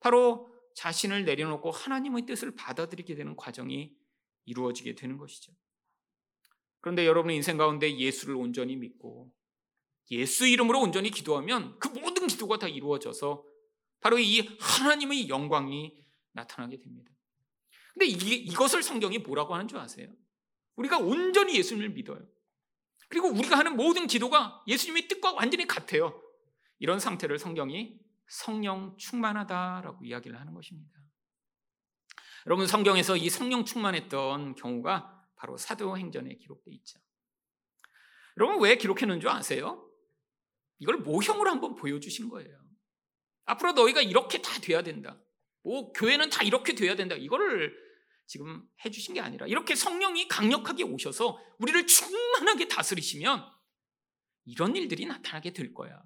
바로 0.00 0.50
자신을 0.74 1.24
내려놓고 1.24 1.70
하나님의 1.70 2.26
뜻을 2.26 2.54
받아들이게 2.54 3.14
되는 3.14 3.36
과정이 3.36 3.92
이루어지게 4.46 4.94
되는 4.94 5.18
것이죠. 5.18 5.52
그런데 6.80 7.06
여러분의 7.06 7.36
인생 7.36 7.58
가운데 7.58 7.98
예수를 7.98 8.34
온전히 8.36 8.76
믿고 8.76 9.32
예수 10.10 10.46
이름으로 10.46 10.80
온전히 10.80 11.10
기도하면 11.10 11.78
그 11.78 11.88
모든 11.88 12.26
기도가 12.26 12.58
다 12.58 12.66
이루어져서 12.66 13.44
바로 14.00 14.18
이 14.18 14.56
하나님의 14.58 15.28
영광이 15.28 15.94
나타나게 16.32 16.78
됩니다. 16.78 17.12
근데 17.92 18.06
이, 18.06 18.34
이것을 18.46 18.82
성경이 18.82 19.18
뭐라고 19.18 19.54
하는 19.54 19.68
줄 19.68 19.78
아세요? 19.78 20.08
우리가 20.80 20.98
온전히 20.98 21.56
예수님을 21.56 21.90
믿어요. 21.90 22.26
그리고 23.08 23.28
우리가 23.28 23.58
하는 23.58 23.76
모든 23.76 24.06
기도가 24.06 24.62
예수님의 24.66 25.08
뜻과 25.08 25.32
완전히 25.32 25.66
같아요. 25.66 26.22
이런 26.78 26.98
상태를 26.98 27.38
성경이 27.38 27.98
성령 28.28 28.96
충만하다라고 28.96 30.04
이야기를 30.04 30.40
하는 30.40 30.54
것입니다. 30.54 30.98
여러분 32.46 32.66
성경에서 32.66 33.16
이 33.16 33.28
성령 33.28 33.64
충만했던 33.64 34.54
경우가 34.54 35.28
바로 35.36 35.58
사도행전에 35.58 36.36
기록되어 36.36 36.72
있죠. 36.74 36.98
여러분 38.38 38.62
왜 38.62 38.76
기록했는 38.76 39.20
줄 39.20 39.28
아세요? 39.28 39.86
이걸 40.78 40.96
모형으로 40.98 41.50
한번 41.50 41.74
보여주신 41.74 42.30
거예요. 42.30 42.58
앞으로 43.44 43.72
너희가 43.72 44.00
이렇게 44.00 44.40
다 44.40 44.58
돼야 44.60 44.82
된다. 44.82 45.20
뭐 45.62 45.92
교회는 45.92 46.30
다 46.30 46.42
이렇게 46.42 46.74
돼야 46.74 46.96
된다. 46.96 47.16
이거를 47.16 47.89
지금 48.30 48.62
해주신 48.84 49.14
게 49.14 49.20
아니라 49.20 49.48
이렇게 49.48 49.74
성령이 49.74 50.28
강력하게 50.28 50.84
오셔서 50.84 51.36
우리를 51.58 51.84
충만하게 51.88 52.68
다스리시면 52.68 53.44
이런 54.44 54.76
일들이 54.76 55.04
나타나게 55.04 55.52
될 55.52 55.74
거야. 55.74 56.00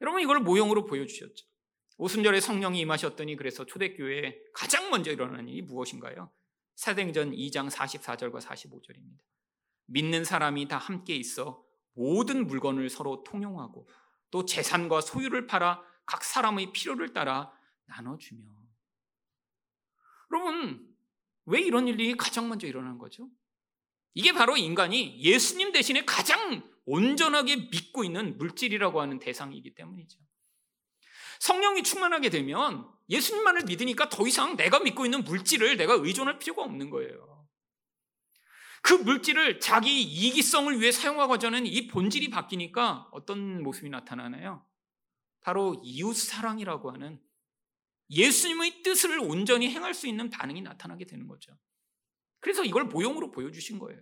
여러분 0.00 0.22
이걸 0.22 0.40
모형으로 0.40 0.86
보여주셨죠. 0.86 1.46
오순절에 1.98 2.40
성령이 2.40 2.80
임하셨더니 2.80 3.36
그래서 3.36 3.66
초대교회에 3.66 4.34
가장 4.54 4.88
먼저 4.88 5.12
일어나는 5.12 5.46
일이 5.46 5.60
무엇인가요? 5.60 6.32
사도행전 6.76 7.32
2장 7.32 7.70
44절과 7.70 8.40
45절입니다. 8.40 9.20
믿는 9.88 10.24
사람이 10.24 10.68
다 10.68 10.78
함께 10.78 11.14
있어 11.16 11.62
모든 11.92 12.46
물건을 12.46 12.88
서로 12.88 13.22
통용하고 13.24 13.86
또 14.30 14.46
재산과 14.46 15.02
소유를 15.02 15.46
팔아 15.46 15.82
각 16.06 16.24
사람의 16.24 16.72
필요를 16.72 17.12
따라 17.12 17.52
나눠주며 17.84 18.61
여러분 20.32 20.88
왜 21.44 21.60
이런 21.60 21.86
일이 21.88 22.16
가장 22.16 22.48
먼저 22.48 22.66
일어난 22.66 22.98
거죠? 22.98 23.28
이게 24.14 24.32
바로 24.32 24.56
인간이 24.56 25.20
예수님 25.20 25.72
대신에 25.72 26.04
가장 26.04 26.62
온전하게 26.84 27.56
믿고 27.70 28.04
있는 28.04 28.38
물질이라고 28.38 29.00
하는 29.00 29.18
대상이기 29.18 29.74
때문이죠. 29.74 30.18
성령이 31.40 31.82
충만하게 31.82 32.30
되면 32.30 32.88
예수님만을 33.08 33.64
믿으니까 33.64 34.08
더 34.08 34.26
이상 34.26 34.56
내가 34.56 34.80
믿고 34.80 35.04
있는 35.04 35.24
물질을 35.24 35.76
내가 35.76 35.94
의존할 35.94 36.38
필요가 36.38 36.62
없는 36.62 36.90
거예요. 36.90 37.46
그 38.82 38.94
물질을 38.94 39.60
자기 39.60 40.02
이기성을 40.02 40.80
위해 40.80 40.90
사용하고자 40.90 41.50
는 41.50 41.66
이 41.66 41.86
본질이 41.86 42.30
바뀌니까 42.30 43.08
어떤 43.12 43.62
모습이 43.62 43.90
나타나나요? 43.90 44.66
바로 45.40 45.80
이웃 45.84 46.14
사랑이라고 46.14 46.90
하는 46.90 47.20
예수님의 48.12 48.82
뜻을 48.82 49.18
온전히 49.18 49.70
행할 49.70 49.94
수 49.94 50.06
있는 50.06 50.28
반응이 50.30 50.62
나타나게 50.62 51.06
되는 51.06 51.26
거죠. 51.26 51.56
그래서 52.40 52.64
이걸 52.64 52.84
모형으로 52.84 53.30
보여주신 53.30 53.78
거예요. 53.78 54.00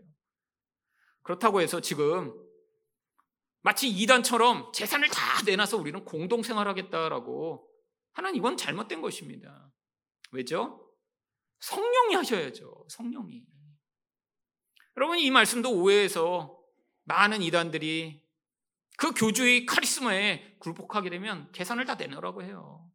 그렇다고 1.23 1.61
해서 1.61 1.81
지금 1.81 2.35
마치 3.63 3.89
이단처럼 3.89 4.73
재산을 4.73 5.09
다 5.09 5.43
내놔서 5.45 5.77
우리는 5.77 6.05
공동생활하겠다라고 6.05 7.69
하는 8.13 8.35
이건 8.35 8.57
잘못된 8.57 9.01
것입니다. 9.01 9.71
왜죠? 10.33 10.93
성령이 11.61 12.15
하셔야죠. 12.15 12.87
성령이. 12.89 13.45
여러분 14.97 15.19
이 15.19 15.31
말씀도 15.31 15.73
오해해서 15.73 16.59
많은 17.05 17.43
이단들이 17.43 18.23
그 18.97 19.13
교주의 19.13 19.67
카리스마에 19.67 20.57
굴복하게 20.59 21.11
되면 21.11 21.51
계산을 21.53 21.85
다 21.85 21.95
내놓으라고 21.95 22.43
해요. 22.43 22.90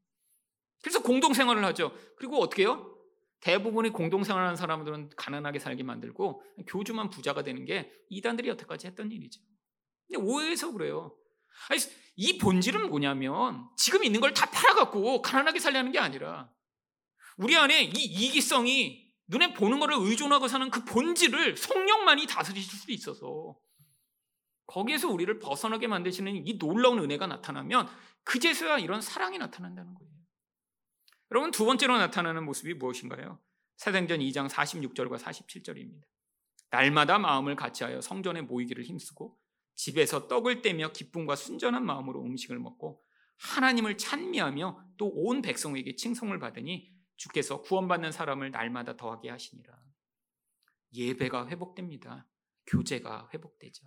그래서 0.85 1.01
공동생활을 1.01 1.65
하죠. 1.65 1.91
그리고 2.15 2.39
어떻게 2.39 2.61
해요? 2.61 2.95
대부분의 3.39 3.91
공동생활하는 3.91 4.55
사람들은 4.55 5.09
가난하게 5.17 5.57
살게 5.57 5.81
만들고 5.81 6.43
교주만 6.67 7.09
부자가 7.09 7.41
되는 7.41 7.65
게 7.65 7.91
이단들이 8.09 8.49
여태까지 8.49 8.85
했던 8.85 9.11
일이죠. 9.11 9.41
근데 10.07 10.23
오해해서 10.23 10.71
그래요. 10.71 11.17
아니, 11.69 11.81
이 12.17 12.37
본질은 12.37 12.89
뭐냐면 12.89 13.67
지금 13.77 14.03
있는 14.03 14.21
걸 14.21 14.31
다 14.35 14.45
팔아갖고 14.51 15.23
가난하게 15.23 15.59
살려는 15.59 15.91
게 15.91 15.97
아니라 15.97 16.51
우리 17.37 17.57
안에 17.57 17.81
이 17.85 17.89
이기성이 17.89 19.11
눈에 19.25 19.55
보는 19.55 19.79
것을 19.79 19.95
의존하고 20.07 20.47
사는 20.47 20.69
그 20.69 20.85
본질을 20.85 21.57
성령만이 21.57 22.27
다스리실 22.27 22.77
수 22.77 22.91
있어서 22.91 23.57
거기에서 24.67 25.09
우리를 25.09 25.39
벗어나게 25.39 25.87
만드시는 25.87 26.45
이 26.45 26.59
놀라운 26.59 26.99
은혜가 26.99 27.25
나타나면 27.25 27.89
그제서야 28.23 28.77
이런 28.77 29.01
사랑이 29.01 29.39
나타난다는 29.39 29.95
거예요. 29.95 30.14
여러분 31.31 31.51
두 31.51 31.65
번째로 31.65 31.97
나타나는 31.97 32.43
모습이 32.45 32.75
무엇인가요? 32.75 33.39
사도행전 33.77 34.19
2장 34.19 34.49
46절과 34.49 35.17
47절입니다. 35.19 36.03
날마다 36.69 37.17
마음을 37.19 37.55
같이하여 37.55 38.01
성전에 38.01 38.41
모이기를 38.41 38.83
힘쓰고 38.83 39.37
집에서 39.75 40.27
떡을 40.27 40.61
떼며 40.61 40.91
기쁨과 40.91 41.35
순전한 41.35 41.85
마음으로 41.85 42.23
음식을 42.23 42.59
먹고 42.59 43.03
하나님을 43.37 43.97
찬미하며 43.97 44.93
또 44.97 45.11
온 45.13 45.41
백성에게 45.41 45.95
칭송을 45.95 46.39
받으니 46.39 46.93
주께서 47.17 47.61
구원받는 47.61 48.11
사람을 48.11 48.51
날마다 48.51 48.95
더하게 48.95 49.29
하시니라. 49.29 49.73
예배가 50.93 51.47
회복됩니다. 51.47 52.27
교제가 52.67 53.29
회복되죠. 53.33 53.85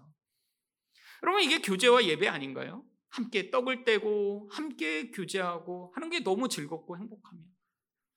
여러분 1.22 1.42
이게 1.42 1.60
교제와 1.60 2.04
예배 2.04 2.28
아닌가요? 2.28 2.84
함께 3.10 3.50
떡을 3.50 3.84
떼고 3.84 4.48
함께 4.52 5.10
교제하고 5.10 5.92
하는 5.94 6.10
게 6.10 6.20
너무 6.20 6.48
즐겁고 6.48 6.98
행복하며 6.98 7.40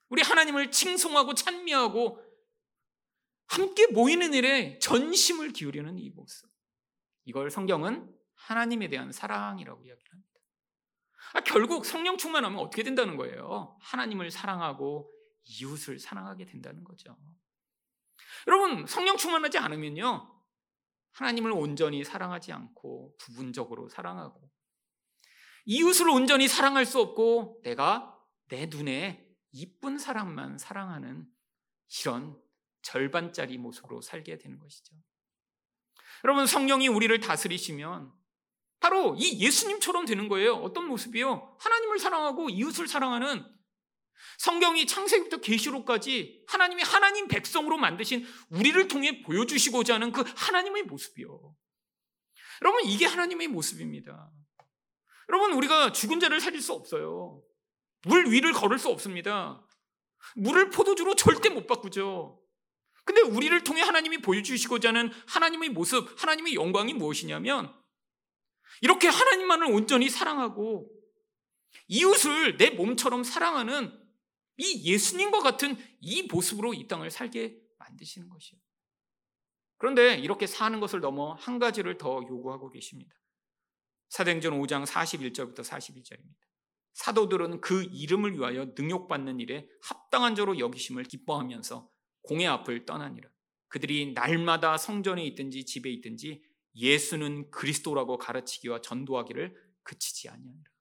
우리 0.09 0.21
하나님을 0.21 0.71
칭송하고 0.71 1.33
찬미하고 1.33 2.21
함께 3.47 3.87
모이는 3.87 4.33
일에 4.33 4.77
전심을 4.79 5.51
기울이는 5.53 5.97
이 5.97 6.09
모습. 6.09 6.49
이걸 7.25 7.49
성경은 7.49 8.13
하나님에 8.35 8.89
대한 8.89 9.11
사랑이라고 9.11 9.83
이야기합니다. 9.83 10.31
아, 11.33 11.41
결국 11.41 11.85
성령 11.85 12.17
충만하면 12.17 12.59
어떻게 12.59 12.83
된다는 12.83 13.15
거예요? 13.15 13.77
하나님을 13.81 14.31
사랑하고 14.31 15.09
이웃을 15.43 15.99
사랑하게 15.99 16.45
된다는 16.45 16.83
거죠. 16.83 17.15
여러분, 18.47 18.85
성령 18.85 19.17
충만하지 19.17 19.57
않으면요. 19.59 20.43
하나님을 21.13 21.51
온전히 21.51 22.03
사랑하지 22.03 22.51
않고 22.51 23.15
부분적으로 23.17 23.89
사랑하고 23.89 24.50
이웃을 25.65 26.09
온전히 26.09 26.47
사랑할 26.47 26.85
수 26.85 26.99
없고 26.99 27.61
내가 27.63 28.17
내 28.49 28.65
눈에 28.65 29.27
이쁜 29.51 29.97
사람만 29.97 30.57
사랑하는 30.57 31.27
이런 32.01 32.37
절반짜리 32.81 33.57
모습으로 33.57 34.01
살게 34.01 34.37
되는 34.37 34.59
것이죠. 34.59 34.95
여러분 36.23 36.45
성령이 36.45 36.87
우리를 36.87 37.19
다스리시면 37.19 38.11
바로 38.79 39.15
이 39.17 39.39
예수님처럼 39.39 40.05
되는 40.05 40.27
거예요. 40.27 40.55
어떤 40.55 40.87
모습이요? 40.87 41.57
하나님을 41.59 41.99
사랑하고 41.99 42.49
이웃을 42.49 42.87
사랑하는 42.87 43.45
성경이 44.37 44.87
창세기부터 44.87 45.37
계시록까지 45.37 46.45
하나님이 46.47 46.81
하나님 46.83 47.27
백성으로 47.27 47.77
만드신 47.77 48.25
우리를 48.49 48.87
통해 48.87 49.21
보여주시고자 49.21 49.95
하는 49.95 50.11
그 50.11 50.23
하나님의 50.35 50.83
모습이요. 50.83 51.55
여러분 52.63 52.85
이게 52.85 53.05
하나님의 53.05 53.47
모습입니다. 53.47 54.31
여러분 55.31 55.53
우리가 55.53 55.93
죽은 55.93 56.19
자를 56.19 56.41
살릴 56.41 56.61
수 56.61 56.73
없어요. 56.73 57.41
물 58.05 58.29
위를 58.29 58.51
걸을 58.51 58.77
수 58.77 58.89
없습니다. 58.89 59.65
물을 60.35 60.69
포도주로 60.69 61.15
절대 61.15 61.47
못 61.49 61.67
바꾸죠. 61.67 62.41
근데 63.05 63.21
우리를 63.21 63.63
통해 63.63 63.81
하나님이 63.81 64.17
보여주시고자 64.17 64.89
하는 64.89 65.09
하나님의 65.27 65.69
모습, 65.69 66.21
하나님의 66.21 66.55
영광이 66.55 66.93
무엇이냐면 66.93 67.73
이렇게 68.81 69.07
하나님만을 69.07 69.67
온전히 69.67 70.09
사랑하고 70.09 70.91
이웃을 71.87 72.57
내 72.57 72.71
몸처럼 72.71 73.23
사랑하는 73.23 73.97
이 74.57 74.91
예수님과 74.91 75.39
같은 75.39 75.77
이 76.01 76.23
모습으로 76.23 76.73
이 76.73 76.87
땅을 76.87 77.09
살게 77.09 77.57
만드시는 77.77 78.27
것이에요. 78.27 78.61
그런데 79.77 80.15
이렇게 80.17 80.45
사는 80.45 80.77
것을 80.81 80.99
넘어 80.99 81.33
한 81.35 81.57
가지를 81.57 81.97
더 81.97 82.21
요구하고 82.27 82.69
계십니다. 82.69 83.15
사도행전 84.11 84.59
5장 84.59 84.85
41절부터 84.85 85.63
42절입니다. 85.63 86.35
사도들은 86.91 87.61
그 87.61 87.83
이름을 87.83 88.33
위하여 88.33 88.65
능욕받는 88.77 89.39
일에 89.39 89.65
합당한 89.81 90.35
자로 90.35 90.59
여기심을 90.59 91.05
기뻐하면서 91.05 91.89
공의 92.23 92.45
앞을 92.45 92.85
떠나니라. 92.85 93.29
그들이 93.69 94.11
날마다 94.11 94.77
성전에 94.77 95.23
있든지 95.27 95.65
집에 95.65 95.89
있든지 95.91 96.43
예수는 96.75 97.51
그리스도라고 97.51 98.17
가르치기와 98.17 98.81
전도하기를 98.81 99.55
그치지 99.83 100.27
아니하니라. 100.27 100.71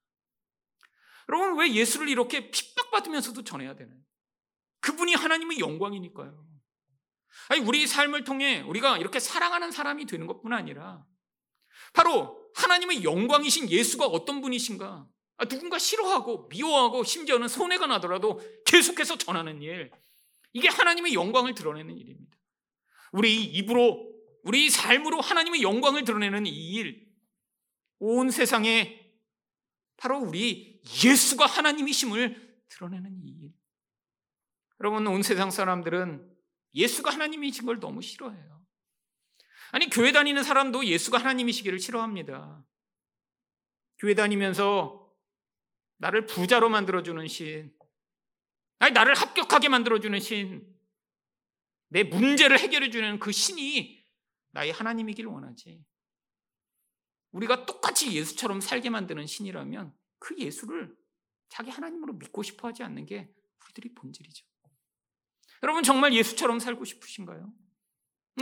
여러분 1.29 1.61
왜 1.61 1.73
예수를 1.73 2.09
이렇게 2.09 2.51
핍박받으면서도 2.51 3.45
전해야 3.45 3.77
되나요? 3.77 4.01
그분이 4.81 5.15
하나님의 5.15 5.61
영광이니까요. 5.61 6.49
아니 7.51 7.61
우리 7.61 7.87
삶을 7.87 8.25
통해 8.25 8.63
우리가 8.63 8.99
이렇게 8.99 9.21
사랑하는 9.21 9.71
사람이 9.71 10.07
되는 10.07 10.27
것뿐 10.27 10.53
아니라 10.53 11.07
바로 11.93 12.41
하나님의 12.55 13.05
영광이신 13.05 13.71
예수가 13.71 14.07
어떤 14.07 14.41
분이신가? 14.41 15.09
아, 15.37 15.45
누군가 15.47 15.79
싫어하고 15.79 16.49
미워하고 16.49 17.03
심지어는 17.03 17.49
손해가 17.49 17.87
나더라도 17.87 18.41
계속해서 18.67 19.17
전하는 19.17 19.63
일. 19.63 19.91
이게 20.53 20.69
하나님의 20.69 21.15
영광을 21.15 21.55
드러내는 21.55 21.97
일입니다. 21.97 22.37
우리 23.13 23.45
입으로, 23.45 24.13
우리 24.43 24.69
삶으로 24.69 25.21
하나님의 25.21 25.63
영광을 25.63 26.05
드러내는 26.05 26.47
이 26.47 26.75
일, 26.75 27.09
온 27.99 28.31
세상에 28.31 29.01
바로 29.97 30.19
우리 30.19 30.81
예수가 31.05 31.45
하나님이심을 31.47 32.63
드러내는 32.69 33.21
이 33.23 33.29
일. 33.29 33.53
여러분, 34.81 35.07
온 35.07 35.23
세상 35.23 35.51
사람들은 35.51 36.27
예수가 36.75 37.11
하나님이신 37.13 37.67
걸 37.67 37.81
너무 37.81 38.01
싫어해요. 38.01 38.60
아니, 39.73 39.89
교회 39.89 40.13
다니는 40.13 40.43
사람도 40.43 40.85
예수가 40.85 41.19
하나님이시기를 41.19 41.79
싫어합니다. 41.79 42.65
교회 43.99 44.15
다니면서 44.15 45.11
나를 45.99 46.27
부자로 46.27 46.69
만들어주는 46.69 47.27
신, 47.29 47.73
아니, 48.79 48.93
나를 48.93 49.15
합격하게 49.15 49.69
만들어주는 49.69 50.19
신, 50.21 50.67
내 51.89 52.05
문제를 52.05 52.59
해결해 52.59 52.91
주는 52.91 53.19
그 53.19 53.33
신이 53.33 54.01
나의 54.53 54.73
하나님이길 54.73 55.27
원하지. 55.27 55.85
우리가 57.33 57.67
똑같이 57.67 58.13
예수처럼 58.13 58.61
살게 58.61 58.91
만드는 58.91 59.27
신이라면 59.27 59.95
그 60.19 60.37
예수를 60.39 60.97
자기 61.49 61.71
하나님으로 61.71 62.15
믿고 62.15 62.43
싶어 62.43 62.69
하지 62.69 62.83
않는 62.83 63.07
게 63.07 63.33
우리들이 63.65 63.95
본질이죠. 63.95 64.47
여러분 65.63 65.83
정말 65.83 66.15
예수처럼 66.15 66.59
살고 66.59 66.85
싶으신가요? 66.85 67.53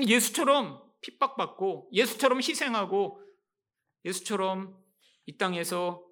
예수처럼 0.06 0.87
핍박받고 1.00 1.90
예수처럼 1.92 2.38
희생하고 2.38 3.22
예수처럼 4.04 4.76
이 5.26 5.36
땅에서 5.36 6.04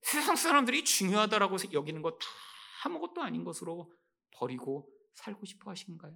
세상 0.00 0.36
사람들이 0.36 0.84
중요하다라고 0.84 1.56
여기는 1.72 2.02
것 2.02 2.18
다 2.18 2.26
아무것도 2.84 3.22
아닌 3.22 3.44
것으로 3.44 3.90
버리고 4.32 4.88
살고 5.14 5.46
싶어 5.46 5.70
하신가요? 5.70 6.12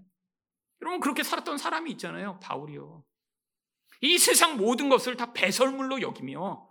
여러분 0.82 1.00
그렇게 1.00 1.22
살았던 1.22 1.58
사람이 1.58 1.90
있잖아요. 1.92 2.38
바울이요. 2.40 3.04
이 4.02 4.18
세상 4.18 4.56
모든 4.56 4.88
것을 4.88 5.16
다 5.16 5.32
배설물로 5.32 6.02
여기며 6.02 6.68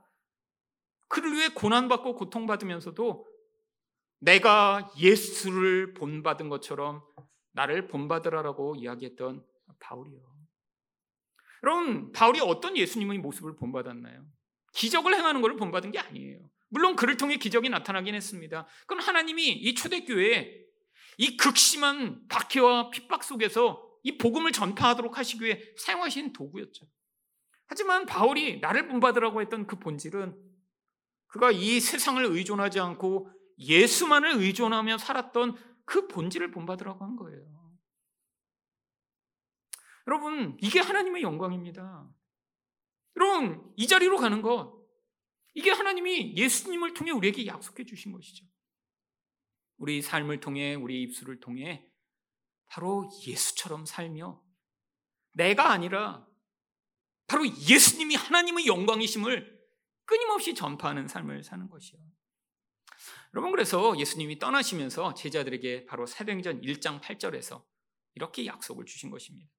그를 1.07 1.33
위해 1.33 1.49
고난받고 1.49 2.15
고통받으면서도 2.15 3.27
내가 4.19 4.91
예수를 4.97 5.93
본받은 5.93 6.49
것처럼 6.49 7.03
나를 7.51 7.87
본받으라라고 7.87 8.75
이야기했던 8.75 9.45
바울이요. 9.79 10.34
여러분, 11.65 12.11
바울이 12.11 12.39
어떤 12.41 12.77
예수님의 12.77 13.17
모습을 13.17 13.55
본받았나요? 13.55 14.23
기적을 14.73 15.15
행하는 15.15 15.41
것을 15.41 15.57
본받은 15.57 15.91
게 15.91 15.97
아니에요. 15.97 16.39
물론 16.69 16.95
그를 16.95 17.17
통해 17.17 17.37
기적이 17.37 17.69
나타나긴 17.69 18.13
했습니다. 18.13 18.67
그건 18.81 18.99
하나님이 19.01 19.51
이 19.51 19.73
초대교회에 19.73 20.63
이 21.17 21.37
극심한 21.37 22.27
박해와 22.27 22.91
핍박 22.91 23.23
속에서 23.23 23.81
이 24.03 24.17
복음을 24.19 24.51
전파하도록 24.51 25.17
하시기 25.17 25.43
위해 25.43 25.59
사용하신 25.77 26.33
도구였죠. 26.33 26.85
하지만 27.65 28.05
바울이 28.05 28.59
나를 28.59 28.87
본받으라고 28.87 29.41
했던 29.41 29.65
그 29.65 29.79
본질은 29.79 30.35
그가 31.27 31.49
이 31.49 31.79
세상을 31.79 32.23
의존하지 32.23 32.79
않고 32.79 33.31
예수만을 33.57 34.35
의존하며 34.35 34.99
살았던 34.99 35.55
그 35.85 36.07
본질을 36.07 36.51
본받으라고 36.51 37.03
한 37.03 37.15
거예요. 37.15 37.54
여러분, 40.07 40.57
이게 40.61 40.79
하나님의 40.79 41.23
영광입니다. 41.23 42.09
여러분, 43.17 43.73
이 43.75 43.87
자리로 43.87 44.17
가는 44.17 44.41
것, 44.41 44.75
이게 45.53 45.71
하나님이 45.71 46.35
예수님을 46.35 46.93
통해 46.93 47.11
우리에게 47.11 47.47
약속해 47.47 47.85
주신 47.85 48.11
것이죠. 48.11 48.45
우리 49.77 50.01
삶을 50.01 50.39
통해, 50.39 50.75
우리 50.75 51.01
입술을 51.03 51.39
통해 51.39 51.89
바로 52.67 53.09
예수처럼 53.25 53.85
살며 53.85 54.41
내가 55.33 55.71
아니라 55.71 56.27
바로 57.27 57.45
예수님이 57.47 58.15
하나님의 58.15 58.67
영광이심을 58.67 59.55
끊임없이 60.05 60.53
전파하는 60.53 61.07
삶을 61.07 61.43
사는 61.43 61.67
것이요. 61.69 61.99
여러분 63.33 63.51
그래서 63.51 63.97
예수님이 63.97 64.39
떠나시면서 64.39 65.13
제자들에게 65.13 65.85
바로 65.85 66.05
사도행전 66.05 66.61
1장 66.61 67.01
8절에서 67.01 67.63
이렇게 68.13 68.45
약속을 68.45 68.85
주신 68.85 69.09
것입니다. 69.09 69.51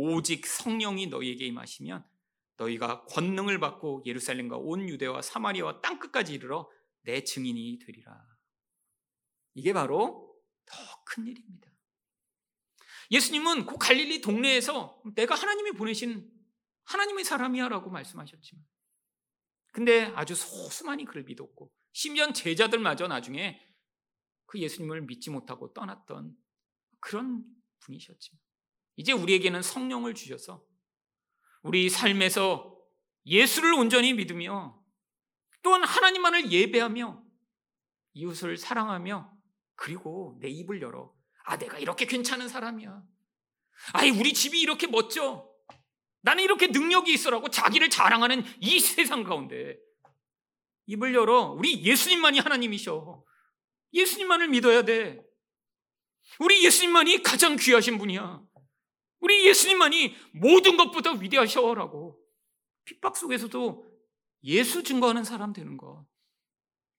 오직 0.00 0.46
성령이 0.46 1.08
너희에게 1.08 1.44
임하시면 1.46 2.08
너희가 2.56 3.04
권능을 3.06 3.58
받고 3.58 4.04
예루살렘과 4.06 4.56
온 4.56 4.88
유대와 4.88 5.22
사마리아와 5.22 5.80
땅 5.80 5.98
끝까지 5.98 6.34
이르러 6.34 6.70
내 7.02 7.24
증인이 7.24 7.80
되리라. 7.84 8.16
이게 9.54 9.72
바로 9.72 10.36
더 10.66 10.76
큰 11.04 11.26
일입니다. 11.26 11.68
예수님은 13.10 13.64
그 13.66 13.76
갈릴리 13.78 14.20
동네에서 14.20 15.02
내가 15.14 15.34
하나님이 15.34 15.72
보내신 15.72 16.30
하나님의 16.84 17.24
사람이야라고 17.24 17.90
말씀하셨지만 17.90 18.62
근데 19.72 20.04
아주 20.14 20.34
소수만이 20.34 21.06
그를 21.06 21.24
믿었고 21.24 21.72
심지어 21.92 22.30
제자들마저 22.30 23.08
나중에 23.08 23.58
그 24.44 24.60
예수님을 24.60 25.02
믿지 25.06 25.30
못하고 25.30 25.72
떠났던 25.72 26.36
그런 27.00 27.42
분이셨지만 27.80 28.47
이제 28.98 29.12
우리에게는 29.12 29.62
성령을 29.62 30.14
주셔서 30.14 30.62
우리 31.62 31.88
삶에서 31.88 32.76
예수를 33.24 33.72
온전히 33.72 34.12
믿으며 34.12 34.78
또한 35.62 35.82
하나님만을 35.84 36.52
예배하며 36.52 37.22
이웃을 38.12 38.58
사랑하며 38.58 39.32
그리고 39.74 40.36
내 40.40 40.48
입을 40.48 40.82
열어 40.82 41.14
아 41.44 41.56
내가 41.56 41.78
이렇게 41.78 42.04
괜찮은 42.04 42.48
사람이야 42.48 43.02
아이 43.94 44.10
우리 44.10 44.34
집이 44.34 44.60
이렇게 44.60 44.86
멋져 44.86 45.48
나는 46.20 46.44
이렇게 46.44 46.66
능력이 46.66 47.10
있어라고 47.12 47.48
자기를 47.48 47.88
자랑하는 47.88 48.44
이 48.60 48.80
세상 48.80 49.24
가운데 49.24 49.78
입을 50.88 51.14
열어 51.14 51.50
우리 51.50 51.82
예수님만이 51.84 52.38
하나님이셔. 52.40 53.22
예수님만을 53.92 54.48
믿어야 54.48 54.82
돼. 54.82 55.22
우리 56.38 56.64
예수님만이 56.64 57.22
가장 57.22 57.56
귀하신 57.56 57.98
분이야. 57.98 58.42
우리 59.20 59.46
예수님만이 59.46 60.14
모든 60.32 60.76
것보다 60.76 61.12
위대하셔라고. 61.12 62.18
핍박 62.84 63.16
속에서도 63.16 63.84
예수 64.44 64.82
증거하는 64.82 65.24
사람 65.24 65.52
되는 65.52 65.76
것. 65.76 66.06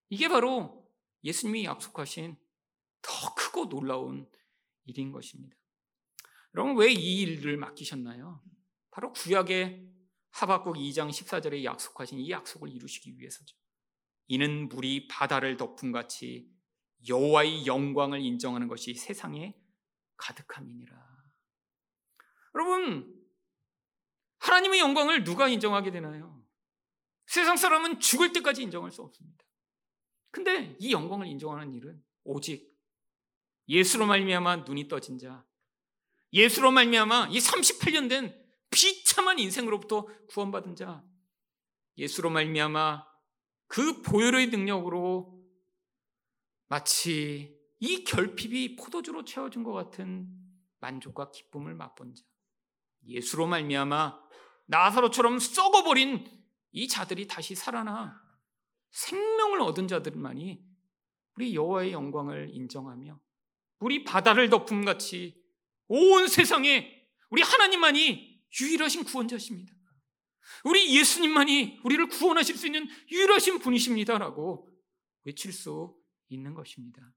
이게 0.10 0.28
바로 0.28 0.88
예수님이 1.24 1.66
약속하신 1.66 2.38
더 3.02 3.34
크고 3.36 3.70
놀라운 3.70 4.30
일인 4.86 5.12
것입니다. 5.12 5.56
여러분 6.56 6.76
왜 6.78 6.92
이 6.92 7.22
일을 7.22 7.58
맡기셨나요? 7.58 8.44
바로 8.92 9.12
구약의 9.14 9.88
하박국 10.32 10.76
2장 10.76 11.10
14절에 11.10 11.64
약속하신 11.64 12.20
이 12.20 12.30
약속을 12.32 12.70
이루시기 12.72 13.18
위해서죠. 13.18 13.56
이는 14.28 14.68
물이 14.70 15.08
바다를 15.08 15.58
덮은 15.58 15.92
같이 15.92 16.50
여호와의 17.08 17.66
영광을 17.66 18.20
인정하는 18.22 18.68
것이 18.68 18.94
세상에 18.94 19.56
가득함이니라. 20.18 21.09
여러분, 22.60 23.26
하나님의 24.40 24.80
영광을 24.82 25.24
누가 25.24 25.48
인정하게 25.48 25.92
되나요? 25.92 26.44
세상 27.26 27.56
사람은 27.56 28.02
죽을 28.02 28.34
때까지 28.34 28.64
인정할 28.64 28.92
수 28.92 29.02
없습니다. 29.02 29.46
근데 30.32 30.76
이 30.80 30.92
영광을 30.92 31.28
인정하는 31.28 31.74
일은 31.74 32.04
오직 32.26 32.70
예수로 33.70 34.06
말미암아 34.08 34.58
눈이 34.58 34.90
떠진 34.90 35.18
자, 35.18 35.46
예수로 36.34 36.72
말미암아 36.72 37.30
이 37.32 37.38
38년 37.38 38.10
된 38.10 38.36
비참한 38.70 39.40
인생으로부터 39.40 40.06
구원받은 40.28 40.76
자, 40.76 41.04
예수로 41.98 42.30
말미암아 42.30 43.06
그 43.68 44.02
보혈의 44.02 44.48
능력으로 44.48 45.42
마치 46.68 47.58
이 47.80 48.04
결핍이 48.04 48.76
포도주로 48.76 49.24
채워진 49.24 49.64
것 49.64 49.72
같은 49.72 50.28
만족과 50.80 51.32
기쁨을 51.32 51.74
맛본 51.76 52.16
자. 52.16 52.29
예수로 53.10 53.48
말미암아 53.48 54.20
나사로처럼 54.68 55.40
썩어버린 55.40 56.26
이 56.72 56.88
자들이 56.88 57.28
다시 57.28 57.56
살아나 57.56 58.22
생명을 58.92 59.62
얻은 59.62 59.88
자들만이 59.88 60.64
우리 61.36 61.56
여호와의 61.56 61.92
영광을 61.92 62.50
인정하며 62.54 63.20
우리 63.80 64.04
바다를 64.04 64.50
덮음 64.50 64.86
같이 64.86 65.42
온 65.88 66.28
세상에 66.28 67.08
우리 67.30 67.42
하나님만이 67.42 68.44
유일하신 68.60 69.04
구원자십니다. 69.06 69.74
우리 70.66 70.96
예수님만이 70.98 71.80
우리를 71.84 72.08
구원하실 72.10 72.58
수 72.58 72.66
있는 72.66 72.88
유일하신 73.12 73.60
분이십니다라고 73.60 74.68
외칠 75.24 75.54
수 75.54 75.96
있는 76.28 76.54
것입니다. 76.54 77.14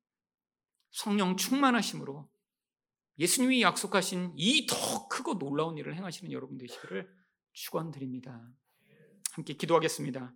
성령 0.90 1.36
충만하심으로 1.36 2.30
예수님이 3.18 3.62
약속하신 3.62 4.32
이 4.36 4.66
더 4.66 5.08
크고 5.08 5.38
놀라운 5.38 5.76
일을 5.78 5.94
행하시는 5.96 6.32
여러분 6.32 6.58
되시기를 6.58 7.08
축원드립니다. 7.52 8.48
함께 9.32 9.54
기도하겠습니다. 9.54 10.34